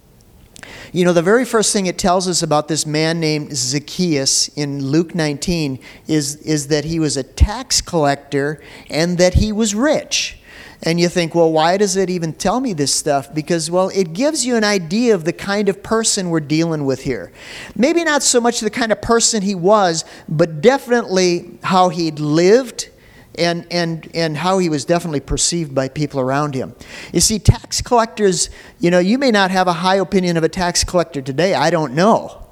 you 0.91 1.06
know, 1.06 1.13
the 1.13 1.21
very 1.21 1.45
first 1.45 1.71
thing 1.71 1.86
it 1.86 1.97
tells 1.97 2.27
us 2.27 2.43
about 2.43 2.67
this 2.67 2.86
man 2.86 3.19
named 3.19 3.56
Zacchaeus 3.56 4.49
in 4.49 4.86
Luke 4.86 5.15
19 5.15 5.80
is, 6.08 6.36
is 6.38 6.67
that 6.67 6.84
he 6.84 6.99
was 6.99 7.15
a 7.15 7.23
tax 7.23 7.80
collector 7.80 8.62
and 8.89 9.17
that 9.17 9.36
he 9.36 9.51
was 9.54 9.73
rich. 9.73 10.38
And 10.84 10.99
you 10.99 11.10
think, 11.10 11.36
well, 11.36 11.51
why 11.51 11.77
does 11.77 11.95
it 11.95 12.10
even 12.10 12.34
tell 12.34 12.60
me 12.60 12.73
this 12.73 12.93
stuff? 12.93 13.34
Because, 13.34 13.69
well, 13.69 13.89
it 13.89 14.13
gives 14.13 14.45
you 14.45 14.56
an 14.56 14.63
idea 14.63 15.13
of 15.13 15.25
the 15.25 15.34
kind 15.34 15.69
of 15.69 15.84
person 15.84 16.30
we're 16.30 16.39
dealing 16.39 16.86
with 16.86 17.04
here. 17.04 17.32
Maybe 17.75 18.04
not 18.04 18.23
so 18.23 18.41
much 18.41 18.60
the 18.60 18.69
kind 18.71 18.91
of 18.91 19.01
person 19.01 19.43
he 19.43 19.54
was, 19.54 20.04
but 20.27 20.60
definitely 20.60 21.60
how 21.63 21.89
he'd 21.89 22.19
lived 22.19 22.89
and, 23.38 23.65
and, 23.72 24.10
and 24.13 24.38
how 24.38 24.58
he 24.58 24.70
was 24.70 24.86
definitely 24.86 25.20
perceived 25.20 25.74
by 25.74 25.88
people 25.88 26.20
around 26.20 26.56
him. 26.56 26.76
You 27.13 27.22
see, 27.22 27.39
tax 27.39 27.82
collectors, 27.82 28.50
you 28.80 28.91
know, 28.91 29.00
you 29.00 29.17
may 29.17 29.32
not 29.32 29.52
have 29.52 29.67
a 29.67 29.74
high 29.74 29.96
opinion 29.96 30.38
of 30.38 30.44
a 30.44 30.50
tax 30.50 30.84
collector 30.84 31.22
today, 31.22 31.54
I 31.54 31.70
don't 31.70 31.94
know, 31.94 32.46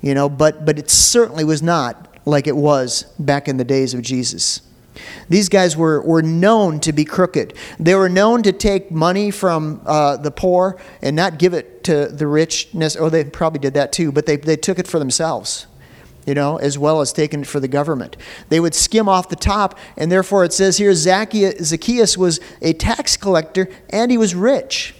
you 0.00 0.14
know, 0.14 0.28
but, 0.28 0.64
but 0.64 0.78
it 0.78 0.90
certainly 0.90 1.44
was 1.44 1.62
not 1.62 2.18
like 2.24 2.46
it 2.46 2.56
was 2.56 3.04
back 3.18 3.48
in 3.48 3.56
the 3.56 3.64
days 3.64 3.94
of 3.94 4.02
Jesus. 4.02 4.62
These 5.28 5.48
guys 5.48 5.76
were, 5.76 6.02
were 6.02 6.22
known 6.22 6.80
to 6.80 6.92
be 6.92 7.04
crooked. 7.04 7.54
They 7.78 7.94
were 7.94 8.08
known 8.08 8.42
to 8.42 8.52
take 8.52 8.90
money 8.90 9.30
from 9.30 9.80
uh, 9.86 10.16
the 10.18 10.30
poor 10.30 10.78
and 11.00 11.16
not 11.16 11.38
give 11.38 11.54
it 11.54 11.84
to 11.84 12.08
the 12.08 12.26
richness, 12.26 12.96
or 12.96 13.08
they 13.08 13.24
probably 13.24 13.60
did 13.60 13.74
that 13.74 13.92
too, 13.92 14.12
but 14.12 14.26
they, 14.26 14.36
they 14.36 14.56
took 14.56 14.78
it 14.78 14.86
for 14.86 14.98
themselves 14.98 15.66
you 16.26 16.34
know, 16.34 16.56
as 16.56 16.78
well 16.78 17.00
as 17.00 17.12
taking 17.12 17.40
it 17.40 17.46
for 17.46 17.60
the 17.60 17.68
government. 17.68 18.16
They 18.48 18.60
would 18.60 18.74
skim 18.74 19.08
off 19.08 19.28
the 19.28 19.36
top, 19.36 19.78
and 19.96 20.10
therefore 20.10 20.44
it 20.44 20.52
says 20.52 20.76
here 20.76 20.94
Zacchaeus 20.94 22.18
was 22.18 22.40
a 22.60 22.72
tax 22.72 23.16
collector 23.16 23.68
and 23.90 24.10
he 24.10 24.18
was 24.18 24.34
rich. 24.34 24.94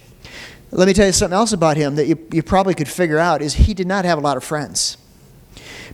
Let 0.71 0.87
me 0.87 0.93
tell 0.93 1.05
you 1.05 1.11
something 1.11 1.35
else 1.35 1.51
about 1.51 1.75
him 1.75 1.95
that 1.95 2.07
you, 2.07 2.17
you 2.31 2.41
probably 2.41 2.73
could 2.73 2.87
figure 2.87 3.19
out 3.19 3.41
is 3.41 3.53
he 3.53 3.73
did 3.73 3.87
not 3.87 4.05
have 4.05 4.17
a 4.17 4.21
lot 4.21 4.37
of 4.37 4.43
friends. 4.43 4.97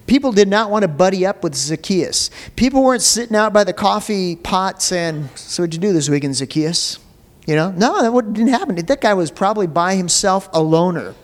People 0.06 0.32
did 0.32 0.48
not 0.48 0.70
want 0.70 0.84
to 0.84 0.88
buddy 0.88 1.26
up 1.26 1.44
with 1.44 1.56
Zacchaeus. 1.56 2.30
People 2.56 2.84
weren't 2.84 3.02
sitting 3.02 3.36
out 3.36 3.52
by 3.52 3.63
the 3.63 3.74
coffee 3.74 4.36
pot 4.36 4.82
saying, 4.82 5.30
So, 5.36 5.63
what'd 5.63 5.74
you 5.74 5.82
do 5.82 5.92
this 5.92 6.08
weekend, 6.08 6.36
Zacchaeus? 6.36 7.00
You 7.46 7.56
know, 7.56 7.72
no, 7.72 8.02
that 8.02 8.34
didn't 8.34 8.54
happen. 8.54 8.76
That 8.76 9.02
guy 9.02 9.13
was 9.13 9.32
probably 9.32 9.68
by 9.68 9.96
himself, 9.96 10.50
a 10.54 10.62
loner. 10.62 11.16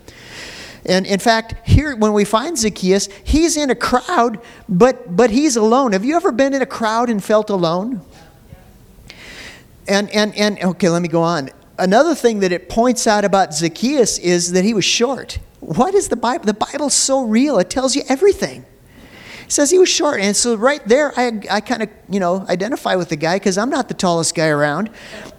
And 0.86 1.06
in 1.06 1.18
fact, 1.18 1.54
here 1.66 1.96
when 1.96 2.12
we 2.12 2.24
find 2.24 2.58
Zacchaeus, 2.58 3.08
he's 3.24 3.56
in 3.56 3.70
a 3.70 3.74
crowd, 3.74 4.38
but 4.68 5.16
but 5.16 5.30
he's 5.30 5.56
alone. 5.56 5.92
Have 5.92 6.04
you 6.04 6.16
ever 6.16 6.32
been 6.32 6.52
in 6.52 6.62
a 6.62 6.66
crowd 6.66 7.08
and 7.08 7.22
felt 7.22 7.50
alone? 7.50 8.02
And 9.88 10.10
and 10.10 10.34
and 10.36 10.62
okay, 10.62 10.88
let 10.88 11.00
me 11.00 11.08
go 11.08 11.22
on. 11.22 11.50
Another 11.78 12.14
thing 12.14 12.40
that 12.40 12.52
it 12.52 12.68
points 12.68 13.06
out 13.06 13.24
about 13.24 13.54
Zacchaeus 13.54 14.18
is 14.18 14.52
that 14.52 14.64
he 14.64 14.74
was 14.74 14.84
short. 14.84 15.38
What 15.60 15.94
is 15.94 16.08
the 16.08 16.16
Bible? 16.16 16.44
The 16.44 16.54
Bible's 16.54 16.94
so 16.94 17.24
real. 17.24 17.58
It 17.58 17.70
tells 17.70 17.96
you 17.96 18.02
everything. 18.08 18.66
It 19.44 19.52
says 19.52 19.70
he 19.70 19.78
was 19.78 19.88
short. 19.88 20.20
And 20.20 20.34
so 20.34 20.56
right 20.56 20.86
there, 20.86 21.12
I, 21.16 21.40
I 21.50 21.60
kind 21.60 21.82
of, 21.82 21.90
you 22.08 22.20
know, 22.20 22.44
identify 22.48 22.96
with 22.96 23.08
the 23.08 23.16
guy 23.16 23.36
because 23.36 23.58
I'm 23.58 23.70
not 23.70 23.88
the 23.88 23.94
tallest 23.94 24.34
guy 24.34 24.48
around. 24.48 24.90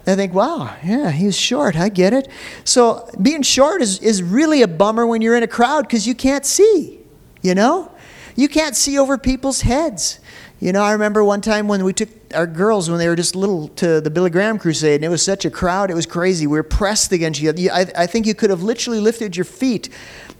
I 0.06 0.14
think, 0.14 0.32
wow, 0.32 0.74
yeah, 0.84 1.10
he's 1.10 1.36
short. 1.36 1.76
I 1.76 1.88
get 1.88 2.12
it. 2.12 2.28
So 2.64 3.08
being 3.20 3.42
short 3.42 3.82
is, 3.82 3.98
is 3.98 4.22
really 4.22 4.62
a 4.62 4.68
bummer 4.68 5.06
when 5.06 5.22
you're 5.22 5.36
in 5.36 5.42
a 5.42 5.48
crowd 5.48 5.82
because 5.82 6.06
you 6.06 6.14
can't 6.14 6.46
see, 6.46 7.00
you 7.42 7.54
know? 7.54 7.92
You 8.36 8.48
can't 8.48 8.76
see 8.76 8.98
over 8.98 9.18
people's 9.18 9.62
heads. 9.62 10.20
You 10.60 10.72
know, 10.72 10.82
I 10.82 10.92
remember 10.92 11.22
one 11.22 11.40
time 11.40 11.68
when 11.68 11.84
we 11.84 11.92
took 11.92 12.08
our 12.34 12.46
girls 12.46 12.88
when 12.88 12.98
they 12.98 13.08
were 13.08 13.16
just 13.16 13.36
little 13.36 13.68
to 13.68 14.00
the 14.00 14.10
Billy 14.10 14.30
Graham 14.30 14.58
crusade, 14.58 14.96
and 14.96 15.04
it 15.04 15.08
was 15.08 15.22
such 15.22 15.44
a 15.44 15.50
crowd, 15.50 15.90
it 15.90 15.94
was 15.94 16.06
crazy. 16.06 16.46
We 16.46 16.56
were 16.56 16.62
pressed 16.62 17.12
against 17.12 17.40
you. 17.40 17.52
I, 17.70 17.86
I 17.96 18.06
think 18.06 18.26
you 18.26 18.34
could 18.34 18.50
have 18.50 18.62
literally 18.62 19.00
lifted 19.00 19.36
your 19.36 19.44
feet 19.44 19.90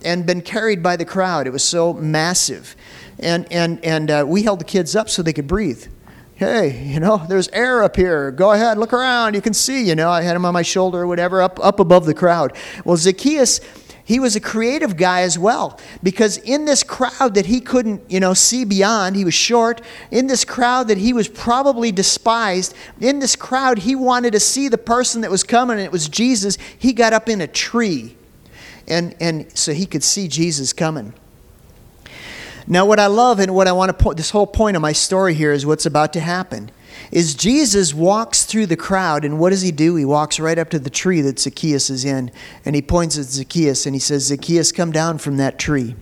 and 0.05 0.25
been 0.25 0.41
carried 0.41 0.83
by 0.83 0.97
the 0.97 1.05
crowd. 1.05 1.47
It 1.47 1.51
was 1.51 1.65
so 1.65 1.93
massive. 1.93 2.77
And, 3.19 3.51
and, 3.51 3.85
and 3.85 4.11
uh, 4.11 4.25
we 4.27 4.43
held 4.43 4.61
the 4.61 4.65
kids 4.65 4.95
up 4.95 5.09
so 5.09 5.23
they 5.23 5.33
could 5.33 5.47
breathe. 5.47 5.87
Hey, 6.35 6.85
you 6.85 7.01
know, 7.01 7.25
there's 7.29 7.49
air 7.49 7.83
up 7.83 7.97
here. 7.97 8.31
Go 8.31 8.53
ahead, 8.53 8.77
look 8.77 8.93
around. 8.93 9.35
You 9.35 9.41
can 9.41 9.55
see, 9.55 9.89
you 9.89 9.95
know, 9.95 10.11
I 10.11 10.21
had 10.21 10.37
him 10.37 10.45
on 10.45 10.53
my 10.53 10.63
shoulder 10.63 10.99
or 10.99 11.07
whatever, 11.07 11.41
up, 11.41 11.59
up 11.65 11.81
above 11.81 12.05
the 12.05 12.13
crowd. 12.13 12.55
Well, 12.85 12.99
Zacchaeus 12.99 13.61
he 14.07 14.21
was 14.21 14.37
a 14.37 14.41
creative 14.41 14.97
guy 14.97 15.23
as 15.23 15.37
well 15.37 15.81
because 16.01 16.39
in 16.39 16.65
this 16.65 16.85
crowd 16.85 17.35
that 17.35 17.47
he 17.47 17.61
couldn't 17.61 18.09
you 18.09 18.21
know 18.21 18.33
see 18.33 18.65
beyond 18.65 19.17
he 19.17 19.25
was 19.25 19.35
short 19.35 19.83
in 20.13 20.29
this 20.29 20.45
crowd 20.45 20.89
that 20.89 20.97
he 20.97 21.13
was 21.13 21.29
probably 21.29 21.91
despised 21.91 22.73
in 23.01 23.19
this 23.19 23.35
crowd 23.35 23.79
he 23.79 23.97
wanted 23.97 24.33
to 24.33 24.41
see 24.41 24.69
the 24.69 24.79
person 24.79 25.21
that 25.21 25.31
was 25.31 25.43
coming 25.43 25.77
and 25.77 25.85
it 25.85 25.93
was 25.93 26.09
jesus 26.09 26.57
he 26.79 26.93
got 26.93 27.13
up 27.13 27.29
in 27.29 27.41
a 27.41 27.47
tree 27.49 28.17
and 28.87 29.15
and 29.21 29.51
so 29.59 29.73
he 29.73 29.85
could 29.85 30.05
see 30.05 30.29
jesus 30.29 30.73
coming 30.73 31.13
now 32.67 32.85
what 32.85 32.99
i 32.99 33.07
love 33.07 33.39
and 33.41 33.55
what 33.55 33.69
i 33.69 33.73
want 33.73 33.89
to 33.89 34.05
put 34.05 34.17
this 34.17 34.31
whole 34.31 34.47
point 34.47 34.77
of 34.77 34.83
my 34.83 34.93
story 34.93 35.35
here 35.35 35.53
is 35.53 35.65
what's 35.65 35.87
about 35.87 36.13
to 36.13 36.21
happen 36.21 36.71
is 37.11 37.35
Jesus 37.35 37.95
walks 37.95 38.45
through 38.45 38.67
the 38.67 38.77
crowd, 38.77 39.25
and 39.25 39.39
what 39.39 39.51
does 39.51 39.63
he 39.63 39.71
do? 39.71 39.97
He 39.97 40.05
walks 40.05 40.41
right 40.41 40.59
up 40.59 40.71
to 40.71 40.79
the 40.79 40.91
tree 40.91 41.21
that 41.21 41.39
Zacchaeus 41.39 41.91
is 41.91 42.05
in, 42.05 42.31
and 42.65 42.75
he 42.75 42.83
points 42.83 43.19
at 43.19 43.27
Zacchaeus 43.27 43.87
and 43.87 43.95
he 43.95 44.01
says, 44.01 44.25
Zacchaeus, 44.25 44.73
come 44.73 44.93
down 44.93 45.19
from 45.19 45.37
that 45.37 45.59
tree. 45.59 45.95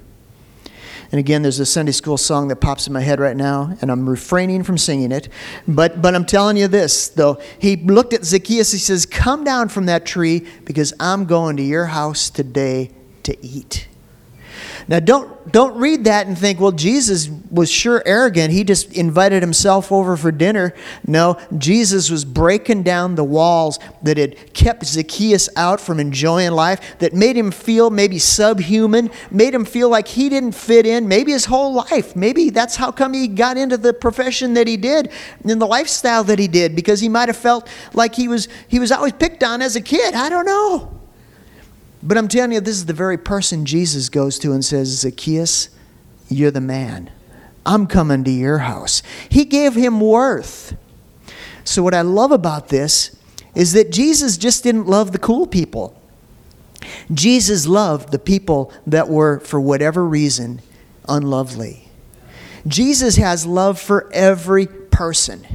And 1.13 1.19
again, 1.19 1.43
there's 1.43 1.61
a 1.61 1.67
Sunday 1.67 1.93
school 1.93 2.17
song 2.17 2.49
that 2.49 2.57
pops 2.57 2.87
in 2.87 2.93
my 2.93 3.03
head 3.03 3.21
right 3.21 3.37
now, 3.37 3.77
and 3.81 3.91
I'm 3.91 4.09
refraining 4.09 4.65
from 4.65 4.79
singing 4.79 5.13
it. 5.13 5.29
But, 5.69 6.03
but 6.03 6.15
I'm 6.15 6.25
telling 6.25 6.57
you 6.57 6.67
this, 6.67 7.09
though. 7.09 7.41
He 7.59 7.77
looked 7.77 8.13
at 8.13 8.25
Zacchaeus, 8.25 8.73
he 8.73 8.79
says, 8.79 9.07
Come 9.07 9.45
down 9.45 9.69
from 9.69 9.87
that 9.87 10.07
tree 10.07 10.47
because 10.65 10.93
I'm 10.99 11.27
going 11.27 11.57
to 11.59 11.63
your 11.63 11.87
house 11.87 12.31
today 12.31 12.91
to 13.25 13.47
eat. 13.47 13.87
Now, 14.87 15.01
don't, 15.01 15.51
don't 15.51 15.77
read 15.77 16.05
that 16.05 16.27
and 16.27 16.39
think, 16.39 16.61
well, 16.61 16.73
Jesus 16.73 17.29
was 17.51 17.71
sure 17.71 18.03
arrogant. 18.05 18.53
He 18.53 18.65
just 18.65 18.93
invited 18.93 19.43
himself 19.43 19.91
over 19.91 20.17
for 20.17 20.31
dinner. 20.31 20.75
No, 21.07 21.39
Jesus 21.57 22.11
was 22.11 22.25
breaking 22.25 22.83
down 22.83 23.15
the 23.15 23.25
walls 23.25 23.79
that 24.03 24.19
had 24.19 24.53
kept 24.53 24.85
Zacchaeus 24.85 25.49
out 25.57 25.81
from 25.81 26.01
enjoying 26.01 26.53
life, 26.53 26.99
that 26.99 27.15
made 27.15 27.37
him 27.37 27.51
feel 27.51 27.91
maybe 27.91 28.19
subhuman, 28.19 29.11
made 29.31 29.55
him 29.55 29.65
feel 29.65 29.89
like 29.89 30.09
he 30.09 30.29
didn't 30.29 30.53
fit 30.53 30.87
in, 30.87 31.09
maybe 31.09 31.33
his 31.33 31.47
whole 31.47 31.73
life. 31.73 32.15
Maybe 32.15 32.51
that's 32.51 32.77
how 32.77 32.91
come 32.91 33.15
he 33.15 33.29
got 33.29 33.57
into 33.57 33.77
the 33.77 33.93
profession 33.93 34.55
that 34.55 34.67
he 34.67 34.77
did 34.77 35.11
and 35.43 35.61
the 35.61 35.67
lifestyle 35.67 36.25
that 36.25 36.39
he 36.39 36.49
did, 36.49 36.77
because 36.77 37.01
he 37.01 37.09
might 37.09 37.29
have 37.29 37.37
felt 37.37 37.69
like 37.93 38.15
he 38.15 38.29
was, 38.29 38.49
he 38.69 38.79
was 38.79 38.93
always 38.93 39.13
picked 39.13 39.43
on 39.43 39.63
as 39.63 39.77
a 39.77 39.81
kid. 39.81 40.15
I 40.15 40.29
don't 40.29 40.47
know. 40.47 41.01
But 42.05 42.19
I'm 42.19 42.29
telling 42.29 42.53
you, 42.53 42.61
this 42.61 42.77
is 42.77 42.85
the 42.85 42.93
very 42.93 43.17
person 43.17 43.65
Jesus 43.65 44.11
goes 44.11 44.39
to 44.41 44.53
and 44.53 44.63
says, 44.63 44.89
Zacchaeus, 45.01 45.71
you're 46.29 46.51
the 46.51 46.61
man. 46.61 47.11
I'm 47.65 47.87
coming 47.87 48.25
to 48.25 48.31
your 48.31 48.59
house. 48.59 49.03
He 49.31 49.47
gave 49.47 49.75
him 49.75 50.01
worth. 50.01 50.77
So, 51.65 51.83
what 51.83 51.95
I 51.95 52.03
love 52.03 52.31
about 52.31 52.69
this 52.69 53.17
is 53.55 53.73
that 53.73 53.91
Jesus 53.91 54.37
just 54.37 54.63
didn't 54.63 54.87
love 54.87 55.13
the 55.13 55.19
cool 55.19 55.47
people. 55.47 55.99
Jesus 57.13 57.67
loved 57.67 58.13
the 58.13 58.19
people 58.19 58.71
that 58.87 59.09
were, 59.09 59.41
for 59.41 59.59
whatever 59.59 60.05
reason, 60.05 60.61
unlovely. 61.09 61.89
Jesus 62.67 63.17
has 63.17 63.47
love 63.47 63.81
for 63.81 64.11
every 64.13 64.67
person. 64.67 65.47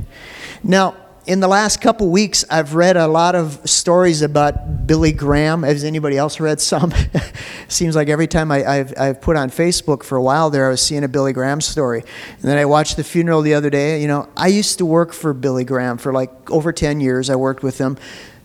Now, 0.64 0.96
in 1.30 1.42
the 1.42 1.48
last 1.48 1.80
couple 1.80 2.10
weeks, 2.10 2.44
I've 2.50 2.74
read 2.74 2.98
a 2.98 3.08
lot 3.08 3.36
of 3.36 3.62
stories 3.70 4.24
about 4.24 4.88
Billy 4.88 5.12
Graham. 5.12 5.62
Has 5.62 5.84
anybody 5.84 6.18
else 6.18 6.40
read 6.40 6.60
some? 6.60 6.92
Seems 7.68 7.96
like 7.96 8.10
every 8.10 8.26
time 8.26 8.52
I, 8.52 8.62
have 8.62 8.96
I've 8.98 9.22
put 9.22 9.36
on 9.36 9.52
Facebook 9.52 10.02
for 10.02 10.16
a 10.16 10.24
while 10.24 10.50
there, 10.50 10.66
I 10.66 10.70
was 10.72 10.82
seeing 10.82 11.04
a 11.04 11.08
Billy 11.08 11.32
Graham 11.32 11.62
story. 11.62 12.00
And 12.00 12.42
then 12.42 12.58
I 12.58 12.66
watched 12.66 12.98
the 12.98 13.04
funeral 13.04 13.44
the 13.44 13.54
other 13.54 13.70
day. 13.70 14.02
You 14.02 14.08
know, 14.08 14.28
I 14.36 14.48
used 14.48 14.80
to 14.80 14.88
work 14.88 15.14
for 15.14 15.36
Billy 15.36 15.64
Graham 15.64 16.00
for 16.00 16.12
like 16.12 16.50
over 16.50 16.74
10 16.74 17.00
years. 17.00 17.30
I 17.30 17.36
worked 17.36 17.62
with 17.62 17.78
him. 17.78 18.00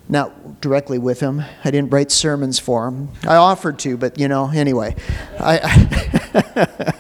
Not 0.07 0.61
directly 0.61 0.99
with 0.99 1.21
him. 1.21 1.43
I 1.65 1.71
didn't 1.71 1.91
write 1.91 2.13
sermons 2.13 2.59
for 2.59 2.89
him. 2.89 3.09
I 3.27 3.37
offered 3.37 3.79
to, 3.79 3.97
but 3.97 4.19
you 4.19 4.29
know, 4.29 4.51
anyway. 4.51 4.95
I, 5.41 6.93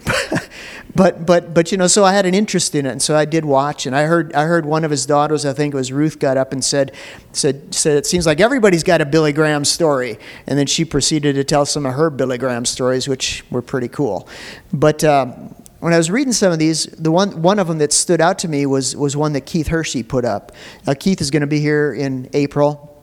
I 0.00 0.39
but 0.94 1.24
but 1.24 1.54
but 1.54 1.70
you 1.70 1.78
know 1.78 1.86
so 1.86 2.04
i 2.04 2.12
had 2.12 2.26
an 2.26 2.34
interest 2.34 2.74
in 2.74 2.86
it 2.86 2.90
and 2.90 3.02
so 3.02 3.16
i 3.16 3.24
did 3.24 3.44
watch 3.44 3.86
and 3.86 3.94
i 3.94 4.04
heard 4.04 4.32
i 4.34 4.44
heard 4.44 4.66
one 4.66 4.84
of 4.84 4.90
his 4.90 5.06
daughters 5.06 5.46
i 5.46 5.52
think 5.52 5.72
it 5.72 5.76
was 5.76 5.92
ruth 5.92 6.18
got 6.18 6.36
up 6.36 6.52
and 6.52 6.64
said 6.64 6.92
said 7.32 7.74
said 7.74 7.96
it 7.96 8.06
seems 8.06 8.26
like 8.26 8.40
everybody's 8.40 8.82
got 8.82 9.00
a 9.00 9.06
billy 9.06 9.32
graham 9.32 9.64
story. 9.64 10.18
And 10.46 10.58
then 10.58 10.66
she 10.66 10.84
proceeded 10.84 11.34
to 11.34 11.44
tell 11.44 11.66
some 11.66 11.86
of 11.86 11.94
her 11.94 12.10
billy 12.10 12.38
graham 12.38 12.64
stories 12.64 13.08
which 13.08 13.44
were 13.50 13.62
pretty 13.62 13.88
cool. 13.88 14.28
But 14.72 15.02
um, 15.04 15.54
when 15.80 15.92
I 15.92 15.96
was 15.96 16.10
reading 16.10 16.32
some 16.32 16.52
of 16.52 16.58
these, 16.58 16.86
the 16.86 17.10
one 17.10 17.42
one 17.42 17.58
of 17.58 17.68
them 17.68 17.78
that 17.78 17.92
stood 17.92 18.20
out 18.20 18.38
to 18.40 18.48
me 18.48 18.66
was 18.66 18.96
was 18.96 19.16
one 19.16 19.32
that 19.32 19.42
Keith 19.42 19.68
Hershey 19.68 20.02
put 20.02 20.24
up. 20.24 20.52
Now, 20.86 20.94
Keith 20.94 21.20
is 21.20 21.30
going 21.30 21.40
to 21.40 21.46
be 21.46 21.60
here 21.60 21.92
in 21.92 22.28
April, 22.32 23.02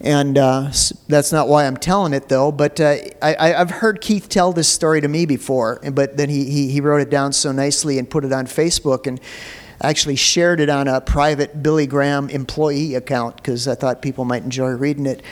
and 0.00 0.38
uh, 0.38 0.70
that's 1.08 1.32
not 1.32 1.48
why 1.48 1.66
I'm 1.66 1.76
telling 1.76 2.12
it, 2.12 2.28
though. 2.28 2.52
But 2.52 2.80
uh, 2.80 2.96
I, 3.20 3.48
have 3.48 3.70
heard 3.70 4.00
Keith 4.00 4.28
tell 4.28 4.52
this 4.52 4.68
story 4.68 5.00
to 5.00 5.08
me 5.08 5.26
before, 5.26 5.80
but 5.92 6.16
then 6.16 6.28
he, 6.28 6.44
he, 6.44 6.70
he 6.70 6.80
wrote 6.80 7.00
it 7.00 7.10
down 7.10 7.32
so 7.32 7.50
nicely 7.50 7.98
and 7.98 8.08
put 8.08 8.24
it 8.24 8.32
on 8.32 8.46
Facebook 8.46 9.06
and 9.06 9.20
actually 9.80 10.16
shared 10.16 10.60
it 10.60 10.68
on 10.68 10.88
a 10.88 11.00
private 11.00 11.62
Billy 11.62 11.86
Graham 11.86 12.28
employee 12.30 12.94
account 12.94 13.36
because 13.36 13.66
I 13.66 13.74
thought 13.74 14.02
people 14.02 14.24
might 14.24 14.42
enjoy 14.42 14.70
reading 14.70 15.06
it. 15.06 15.22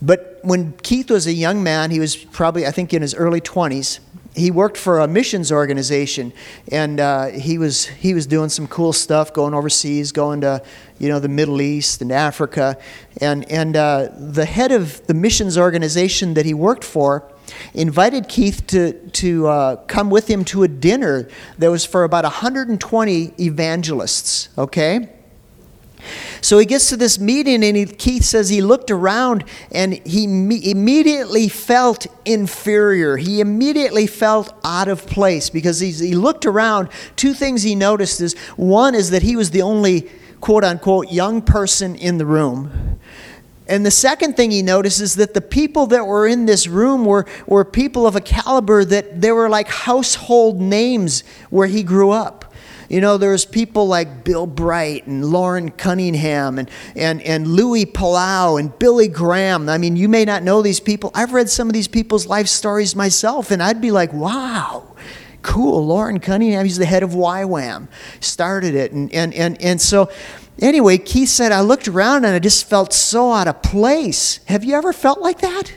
But 0.00 0.40
when 0.42 0.72
Keith 0.82 1.10
was 1.10 1.26
a 1.26 1.32
young 1.32 1.62
man, 1.62 1.90
he 1.90 2.00
was 2.00 2.16
probably, 2.16 2.66
I 2.66 2.70
think, 2.70 2.92
in 2.92 3.02
his 3.02 3.14
early 3.14 3.40
20s 3.40 4.00
he 4.36 4.50
worked 4.50 4.76
for 4.76 5.00
a 5.00 5.08
missions 5.08 5.50
organization, 5.50 6.32
and 6.70 7.00
uh, 7.00 7.26
he 7.28 7.56
was 7.56 7.86
he 7.86 8.12
was 8.12 8.26
doing 8.26 8.50
some 8.50 8.68
cool 8.68 8.92
stuff, 8.92 9.32
going 9.32 9.54
overseas, 9.54 10.12
going 10.12 10.42
to 10.42 10.62
you 10.98 11.08
know 11.08 11.18
the 11.18 11.28
Middle 11.28 11.60
East 11.62 12.02
and 12.02 12.12
Africa, 12.12 12.76
and 13.20 13.50
and 13.50 13.76
uh, 13.76 14.08
the 14.16 14.44
head 14.44 14.72
of 14.72 15.04
the 15.06 15.14
missions 15.14 15.56
organization 15.56 16.34
that 16.34 16.44
he 16.44 16.54
worked 16.54 16.84
for 16.84 17.30
invited 17.74 18.28
Keith 18.28 18.66
to 18.68 18.92
to 18.92 19.46
uh, 19.46 19.76
come 19.86 20.10
with 20.10 20.28
him 20.28 20.44
to 20.46 20.62
a 20.62 20.68
dinner 20.68 21.28
that 21.58 21.70
was 21.70 21.84
for 21.84 22.04
about 22.04 22.24
120 22.24 23.32
evangelists. 23.40 24.50
Okay. 24.58 25.15
So 26.46 26.58
he 26.58 26.64
gets 26.64 26.90
to 26.90 26.96
this 26.96 27.18
meeting, 27.18 27.64
and 27.64 27.76
he, 27.76 27.86
Keith 27.86 28.22
says 28.22 28.48
he 28.48 28.62
looked 28.62 28.92
around 28.92 29.42
and 29.72 29.94
he 30.06 30.28
me- 30.28 30.70
immediately 30.70 31.48
felt 31.48 32.06
inferior. 32.24 33.16
He 33.16 33.40
immediately 33.40 34.06
felt 34.06 34.54
out 34.62 34.86
of 34.86 35.08
place 35.08 35.50
because 35.50 35.80
he 35.80 36.14
looked 36.14 36.46
around. 36.46 36.88
Two 37.16 37.34
things 37.34 37.64
he 37.64 37.74
noticed 37.74 38.20
is 38.20 38.38
one 38.54 38.94
is 38.94 39.10
that 39.10 39.22
he 39.22 39.34
was 39.34 39.50
the 39.50 39.62
only 39.62 40.08
quote 40.40 40.62
unquote 40.62 41.10
young 41.10 41.42
person 41.42 41.96
in 41.96 42.16
the 42.16 42.26
room. 42.26 43.00
And 43.66 43.84
the 43.84 43.90
second 43.90 44.36
thing 44.36 44.52
he 44.52 44.62
noticed 44.62 45.00
is 45.00 45.16
that 45.16 45.34
the 45.34 45.40
people 45.40 45.86
that 45.88 46.06
were 46.06 46.28
in 46.28 46.46
this 46.46 46.68
room 46.68 47.04
were, 47.04 47.26
were 47.48 47.64
people 47.64 48.06
of 48.06 48.14
a 48.14 48.20
caliber 48.20 48.84
that 48.84 49.20
they 49.20 49.32
were 49.32 49.48
like 49.48 49.66
household 49.66 50.60
names 50.60 51.24
where 51.50 51.66
he 51.66 51.82
grew 51.82 52.12
up. 52.12 52.45
You 52.88 53.00
know, 53.00 53.16
there's 53.16 53.44
people 53.44 53.88
like 53.88 54.24
Bill 54.24 54.46
Bright 54.46 55.06
and 55.06 55.24
Loren 55.24 55.70
Cunningham 55.70 56.58
and, 56.58 56.70
and, 56.94 57.20
and 57.22 57.48
Louis 57.48 57.86
Palau 57.86 58.60
and 58.60 58.76
Billy 58.78 59.08
Graham. 59.08 59.68
I 59.68 59.78
mean, 59.78 59.96
you 59.96 60.08
may 60.08 60.24
not 60.24 60.42
know 60.42 60.62
these 60.62 60.80
people. 60.80 61.10
I've 61.14 61.32
read 61.32 61.48
some 61.50 61.68
of 61.68 61.72
these 61.72 61.88
people's 61.88 62.26
life 62.26 62.46
stories 62.46 62.94
myself, 62.94 63.50
and 63.50 63.62
I'd 63.62 63.80
be 63.80 63.90
like, 63.90 64.12
wow, 64.12 64.94
cool. 65.42 65.86
Loren 65.86 66.20
Cunningham, 66.20 66.64
he's 66.64 66.78
the 66.78 66.86
head 66.86 67.02
of 67.02 67.10
YWAM, 67.10 67.88
started 68.20 68.74
it. 68.74 68.92
And, 68.92 69.12
and, 69.12 69.34
and, 69.34 69.60
and 69.60 69.80
so, 69.80 70.10
anyway, 70.60 70.98
Keith 70.98 71.28
said, 71.28 71.52
I 71.52 71.62
looked 71.62 71.88
around 71.88 72.24
and 72.24 72.34
I 72.34 72.38
just 72.38 72.68
felt 72.68 72.92
so 72.92 73.32
out 73.32 73.48
of 73.48 73.62
place. 73.62 74.40
Have 74.46 74.64
you 74.64 74.74
ever 74.74 74.92
felt 74.92 75.20
like 75.20 75.40
that? 75.40 75.72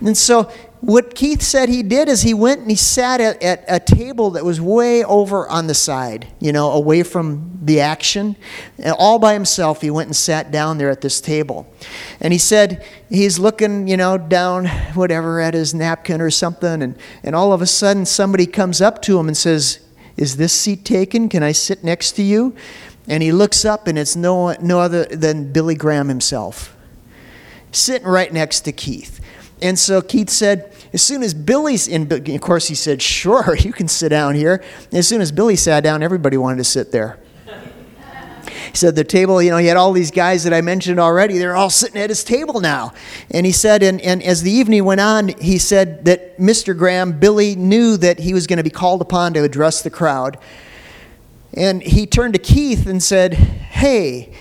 And 0.00 0.16
so 0.16 0.50
what 0.82 1.14
Keith 1.14 1.42
said 1.42 1.68
he 1.68 1.84
did 1.84 2.08
is 2.08 2.22
he 2.22 2.34
went 2.34 2.62
and 2.62 2.68
he 2.68 2.76
sat 2.76 3.20
at, 3.20 3.40
at, 3.40 3.64
a 3.68 3.78
table 3.78 4.32
that 4.32 4.44
was 4.44 4.60
way 4.60 5.04
over 5.04 5.48
on 5.48 5.68
the 5.68 5.74
side, 5.74 6.26
you 6.40 6.50
know, 6.50 6.72
away 6.72 7.04
from 7.04 7.60
the 7.62 7.78
action. 7.78 8.34
And 8.78 8.92
all 8.98 9.20
by 9.20 9.32
himself, 9.32 9.80
he 9.80 9.90
went 9.90 10.08
and 10.08 10.16
sat 10.16 10.50
down 10.50 10.78
there 10.78 10.90
at 10.90 11.00
this 11.00 11.20
table. 11.20 11.72
And 12.20 12.32
he 12.32 12.38
said 12.38 12.84
he's 13.08 13.38
looking, 13.38 13.86
you 13.86 13.96
know, 13.96 14.18
down, 14.18 14.66
whatever, 14.94 15.40
at 15.40 15.54
his 15.54 15.72
napkin 15.72 16.20
or 16.20 16.32
something. 16.32 16.82
And, 16.82 16.98
and 17.22 17.36
all 17.36 17.52
of 17.52 17.62
a 17.62 17.66
sudden, 17.66 18.04
somebody 18.04 18.46
comes 18.46 18.80
up 18.80 19.00
to 19.02 19.20
him 19.20 19.28
and 19.28 19.36
says, 19.36 19.78
Is 20.16 20.36
this 20.36 20.52
seat 20.52 20.84
taken? 20.84 21.28
Can 21.28 21.44
I 21.44 21.52
sit 21.52 21.84
next 21.84 22.12
to 22.12 22.24
you? 22.24 22.56
And 23.06 23.22
he 23.22 23.30
looks 23.30 23.64
up, 23.64 23.86
and 23.86 23.96
it's 23.96 24.16
no, 24.16 24.52
no 24.60 24.80
other 24.80 25.04
than 25.04 25.52
Billy 25.52 25.76
Graham 25.76 26.08
himself, 26.08 26.76
sitting 27.70 28.08
right 28.08 28.32
next 28.32 28.62
to 28.62 28.72
Keith. 28.72 29.20
And 29.62 29.78
so 29.78 30.02
Keith 30.02 30.28
said, 30.28 30.74
as 30.92 31.02
soon 31.02 31.22
as 31.22 31.32
Billy's 31.32 31.86
in, 31.86 32.12
of 32.12 32.40
course 32.40 32.66
he 32.66 32.74
said, 32.74 33.00
sure, 33.00 33.56
you 33.58 33.72
can 33.72 33.88
sit 33.88 34.08
down 34.08 34.34
here. 34.34 34.62
As 34.92 35.08
soon 35.08 35.20
as 35.20 35.32
Billy 35.32 35.56
sat 35.56 35.82
down, 35.82 36.02
everybody 36.02 36.36
wanted 36.36 36.58
to 36.58 36.64
sit 36.64 36.92
there. 36.92 37.18
He 38.70 38.78
said 38.78 38.96
the 38.96 39.04
table, 39.04 39.42
you 39.42 39.50
know, 39.50 39.58
he 39.58 39.66
had 39.66 39.76
all 39.76 39.92
these 39.92 40.10
guys 40.10 40.44
that 40.44 40.54
I 40.54 40.62
mentioned 40.62 40.98
already. 40.98 41.36
They're 41.36 41.56
all 41.56 41.68
sitting 41.68 42.00
at 42.00 42.08
his 42.08 42.24
table 42.24 42.60
now. 42.60 42.94
And 43.30 43.44
he 43.44 43.52
said, 43.52 43.82
and, 43.82 44.00
and 44.00 44.22
as 44.22 44.42
the 44.42 44.50
evening 44.50 44.84
went 44.84 45.00
on, 45.00 45.28
he 45.28 45.58
said 45.58 46.06
that 46.06 46.38
Mr. 46.38 46.76
Graham, 46.76 47.18
Billy 47.18 47.54
knew 47.54 47.98
that 47.98 48.18
he 48.18 48.32
was 48.32 48.46
going 48.46 48.56
to 48.56 48.62
be 48.62 48.70
called 48.70 49.02
upon 49.02 49.34
to 49.34 49.44
address 49.44 49.82
the 49.82 49.90
crowd. 49.90 50.38
And 51.52 51.82
he 51.82 52.06
turned 52.06 52.32
to 52.32 52.40
Keith 52.40 52.86
and 52.86 53.02
said, 53.02 53.34
Hey, 53.34 54.32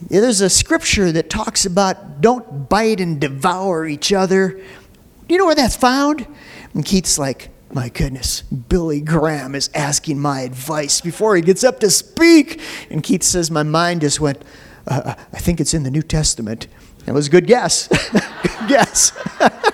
there's 0.00 0.40
a 0.40 0.50
scripture 0.50 1.12
that 1.12 1.30
talks 1.30 1.64
about 1.64 2.20
don't 2.20 2.68
bite 2.68 3.00
and 3.00 3.20
devour 3.20 3.86
each 3.86 4.12
other. 4.12 4.50
Do 4.50 5.34
you 5.34 5.38
know 5.38 5.46
where 5.46 5.54
that's 5.54 5.76
found? 5.76 6.26
And 6.74 6.84
Keith's 6.84 7.18
like, 7.18 7.50
my 7.72 7.88
goodness, 7.88 8.42
Billy 8.42 9.00
Graham 9.00 9.54
is 9.54 9.70
asking 9.74 10.20
my 10.20 10.42
advice 10.42 11.00
before 11.00 11.34
he 11.36 11.42
gets 11.42 11.64
up 11.64 11.80
to 11.80 11.90
speak. 11.90 12.60
And 12.90 13.02
Keith 13.02 13.22
says, 13.22 13.50
My 13.50 13.64
mind 13.64 14.02
just 14.02 14.20
went, 14.20 14.42
uh, 14.86 15.02
uh 15.04 15.14
I 15.32 15.38
think 15.38 15.60
it's 15.60 15.74
in 15.74 15.82
the 15.82 15.90
New 15.90 16.02
Testament. 16.02 16.68
It 17.06 17.12
was 17.12 17.26
a 17.26 17.30
good 17.30 17.46
guess. 17.46 17.88
good 18.12 18.68
guess. 18.68 19.12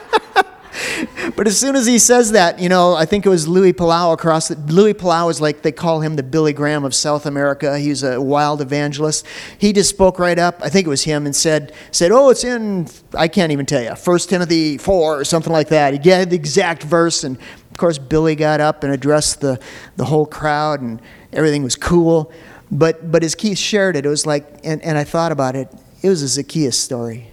but 1.42 1.48
as 1.48 1.58
soon 1.58 1.74
as 1.74 1.86
he 1.86 1.98
says 1.98 2.30
that, 2.30 2.60
you 2.60 2.68
know, 2.68 2.94
I 2.94 3.04
think 3.04 3.26
it 3.26 3.28
was 3.28 3.48
Louis 3.48 3.72
Palau 3.72 4.12
across 4.12 4.46
the, 4.46 4.54
Luis 4.72 4.94
Palau 4.94 5.28
is 5.28 5.40
like, 5.40 5.62
they 5.62 5.72
call 5.72 6.00
him 6.00 6.14
the 6.14 6.22
Billy 6.22 6.52
Graham 6.52 6.84
of 6.84 6.94
South 6.94 7.26
America. 7.26 7.80
He's 7.80 8.04
a 8.04 8.22
wild 8.22 8.60
evangelist. 8.60 9.26
He 9.58 9.72
just 9.72 9.90
spoke 9.90 10.20
right 10.20 10.38
up, 10.38 10.60
I 10.62 10.68
think 10.68 10.86
it 10.86 10.88
was 10.88 11.02
him, 11.02 11.26
and 11.26 11.34
said, 11.34 11.72
said, 11.90 12.12
oh, 12.12 12.30
it's 12.30 12.44
in, 12.44 12.86
I 13.18 13.26
can't 13.26 13.50
even 13.50 13.66
tell 13.66 13.82
you, 13.82 13.96
First 13.96 14.30
Timothy 14.30 14.78
4 14.78 15.18
or 15.18 15.24
something 15.24 15.52
like 15.52 15.66
that. 15.70 15.92
He 15.92 15.98
gave 15.98 16.30
the 16.30 16.36
exact 16.36 16.84
verse, 16.84 17.24
and 17.24 17.36
of 17.36 17.76
course, 17.76 17.98
Billy 17.98 18.36
got 18.36 18.60
up 18.60 18.84
and 18.84 18.92
addressed 18.92 19.40
the, 19.40 19.60
the 19.96 20.04
whole 20.04 20.26
crowd, 20.26 20.80
and 20.80 21.02
everything 21.32 21.64
was 21.64 21.74
cool. 21.74 22.30
But, 22.70 23.10
but 23.10 23.24
as 23.24 23.34
Keith 23.34 23.58
shared 23.58 23.96
it, 23.96 24.06
it 24.06 24.08
was 24.08 24.26
like, 24.26 24.60
and, 24.62 24.80
and 24.82 24.96
I 24.96 25.02
thought 25.02 25.32
about 25.32 25.56
it, 25.56 25.68
it 26.04 26.08
was 26.08 26.22
a 26.22 26.28
Zacchaeus 26.28 26.78
story. 26.78 27.32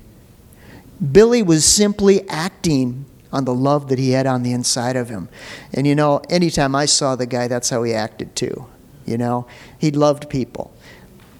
Billy 1.11 1.43
was 1.43 1.63
simply 1.63 2.27
acting 2.27 3.05
on 3.31 3.45
the 3.45 3.53
love 3.53 3.89
that 3.89 3.99
he 3.99 4.11
had 4.11 4.25
on 4.25 4.43
the 4.43 4.51
inside 4.51 4.95
of 4.95 5.09
him. 5.09 5.29
And 5.73 5.85
you 5.85 5.95
know, 5.95 6.21
anytime 6.29 6.75
I 6.75 6.85
saw 6.85 7.15
the 7.15 7.25
guy, 7.25 7.47
that's 7.47 7.69
how 7.69 7.83
he 7.83 7.93
acted 7.93 8.35
too. 8.35 8.67
You 9.05 9.17
know, 9.17 9.47
he 9.77 9.91
loved 9.91 10.29
people. 10.29 10.73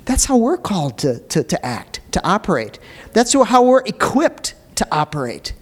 That's 0.06 0.26
how 0.26 0.38
we're 0.38 0.58
called 0.58 0.98
to, 1.00 1.20
to, 1.20 1.44
to 1.44 1.66
act, 1.66 2.02
to 2.14 2.28
operate. 2.28 2.80
That's 3.14 3.34
how 3.34 3.64
we're 3.64 3.84
equipped 3.86 4.56
to 4.76 4.88
operate 4.92 5.54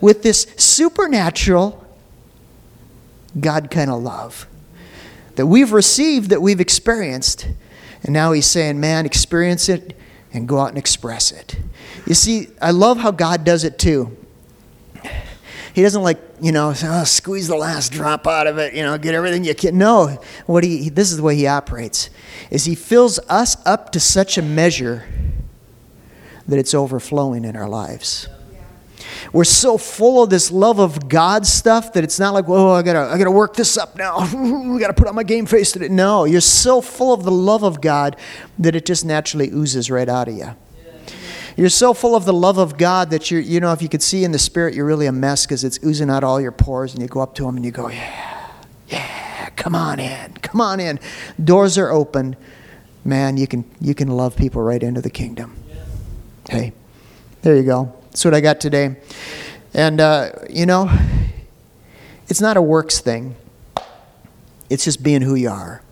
with 0.00 0.22
this 0.22 0.46
supernatural 0.56 1.84
God 3.38 3.70
kind 3.70 3.90
of 3.90 4.02
love 4.02 4.46
that 5.36 5.46
we've 5.46 5.72
received, 5.72 6.30
that 6.30 6.40
we've 6.40 6.60
experienced. 6.60 7.48
And 8.02 8.12
now 8.12 8.32
he's 8.32 8.46
saying, 8.46 8.80
man, 8.80 9.06
experience 9.06 9.68
it 9.68 9.96
and 10.32 10.48
go 10.48 10.60
out 10.60 10.68
and 10.68 10.78
express 10.78 11.32
it. 11.32 11.56
You 12.06 12.14
see, 12.14 12.48
I 12.60 12.70
love 12.70 12.98
how 12.98 13.10
God 13.10 13.44
does 13.44 13.64
it 13.64 13.78
too. 13.78 14.16
He 15.74 15.82
doesn't 15.82 16.02
like, 16.02 16.18
you 16.40 16.52
know, 16.52 16.72
oh, 16.84 17.04
squeeze 17.04 17.48
the 17.48 17.56
last 17.56 17.90
drop 17.90 18.28
out 18.28 18.46
of 18.46 18.58
it, 18.58 18.74
you 18.74 18.84
know, 18.84 18.96
get 18.96 19.12
everything 19.12 19.42
you 19.42 19.56
can. 19.56 19.76
No, 19.76 20.20
what 20.46 20.62
he, 20.62 20.88
this 20.88 21.10
is 21.10 21.16
the 21.16 21.22
way 21.24 21.34
he 21.34 21.48
operates, 21.48 22.10
is 22.48 22.64
he 22.64 22.76
fills 22.76 23.18
us 23.28 23.56
up 23.66 23.90
to 23.90 24.00
such 24.00 24.38
a 24.38 24.42
measure 24.42 25.04
that 26.46 26.60
it's 26.60 26.74
overflowing 26.74 27.44
in 27.44 27.56
our 27.56 27.68
lives. 27.68 28.28
We're 29.32 29.42
so 29.42 29.76
full 29.76 30.22
of 30.22 30.30
this 30.30 30.52
love 30.52 30.78
of 30.78 31.08
God 31.08 31.44
stuff 31.44 31.92
that 31.94 32.04
it's 32.04 32.20
not 32.20 32.34
like, 32.34 32.46
whoa, 32.46 32.70
I 32.70 32.82
gotta, 32.82 33.12
I 33.12 33.18
gotta 33.18 33.32
work 33.32 33.56
this 33.56 33.76
up 33.76 33.96
now. 33.96 34.20
we 34.72 34.78
gotta 34.78 34.94
put 34.94 35.08
on 35.08 35.16
my 35.16 35.24
game 35.24 35.44
face 35.44 35.72
today. 35.72 35.88
No, 35.88 36.24
you're 36.24 36.40
so 36.40 36.80
full 36.80 37.12
of 37.12 37.24
the 37.24 37.32
love 37.32 37.64
of 37.64 37.80
God 37.80 38.16
that 38.60 38.76
it 38.76 38.86
just 38.86 39.04
naturally 39.04 39.50
oozes 39.50 39.90
right 39.90 40.08
out 40.08 40.28
of 40.28 40.36
you. 40.36 40.54
You're 41.56 41.68
so 41.68 41.94
full 41.94 42.16
of 42.16 42.24
the 42.24 42.32
love 42.32 42.58
of 42.58 42.76
God 42.76 43.10
that 43.10 43.30
you're, 43.30 43.40
you 43.40 43.60
know, 43.60 43.72
if 43.72 43.80
you 43.80 43.88
could 43.88 44.02
see 44.02 44.24
in 44.24 44.32
the 44.32 44.38
spirit, 44.38 44.74
you're 44.74 44.86
really 44.86 45.06
a 45.06 45.12
mess 45.12 45.46
because 45.46 45.62
it's 45.62 45.78
oozing 45.84 46.10
out 46.10 46.24
all 46.24 46.40
your 46.40 46.50
pores, 46.50 46.94
and 46.94 47.02
you 47.02 47.08
go 47.08 47.20
up 47.20 47.34
to 47.36 47.48
him 47.48 47.56
and 47.56 47.64
you 47.64 47.70
go, 47.70 47.88
yeah, 47.88 48.50
yeah, 48.88 49.50
come 49.50 49.76
on 49.76 50.00
in, 50.00 50.32
come 50.34 50.60
on 50.60 50.80
in. 50.80 50.98
Doors 51.42 51.78
are 51.78 51.90
open. 51.90 52.36
Man, 53.04 53.36
you 53.36 53.46
can, 53.46 53.64
you 53.80 53.94
can 53.94 54.08
love 54.08 54.34
people 54.34 54.62
right 54.62 54.82
into 54.82 55.00
the 55.00 55.10
kingdom. 55.10 55.56
Hey, 56.48 56.72
there 57.42 57.54
you 57.54 57.62
go. 57.62 57.94
That's 58.06 58.24
what 58.24 58.34
I 58.34 58.40
got 58.40 58.60
today. 58.60 58.96
And, 59.74 60.00
uh, 60.00 60.30
you 60.50 60.66
know, 60.66 60.90
it's 62.28 62.40
not 62.40 62.56
a 62.56 62.62
works 62.62 63.00
thing, 63.00 63.36
it's 64.70 64.84
just 64.84 65.02
being 65.02 65.22
who 65.22 65.34
you 65.34 65.50
are 65.50 65.82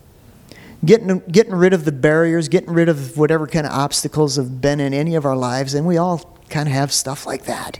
getting, 0.84 1.20
getting 1.30 1.54
rid 1.54 1.72
of 1.72 1.84
the 1.84 1.92
barriers, 1.92 2.48
getting 2.48 2.72
rid 2.72 2.88
of 2.88 3.16
whatever 3.16 3.46
kind 3.46 3.66
of 3.66 3.72
obstacles 3.72 4.36
have 4.36 4.60
been 4.60 4.80
in 4.80 4.92
any 4.94 5.14
of 5.14 5.24
our 5.24 5.36
lives, 5.36 5.74
and 5.74 5.86
we 5.86 5.96
all 5.96 6.38
kind 6.48 6.68
of 6.68 6.74
have 6.74 6.92
stuff 6.92 7.26
like 7.26 7.44
that. 7.44 7.78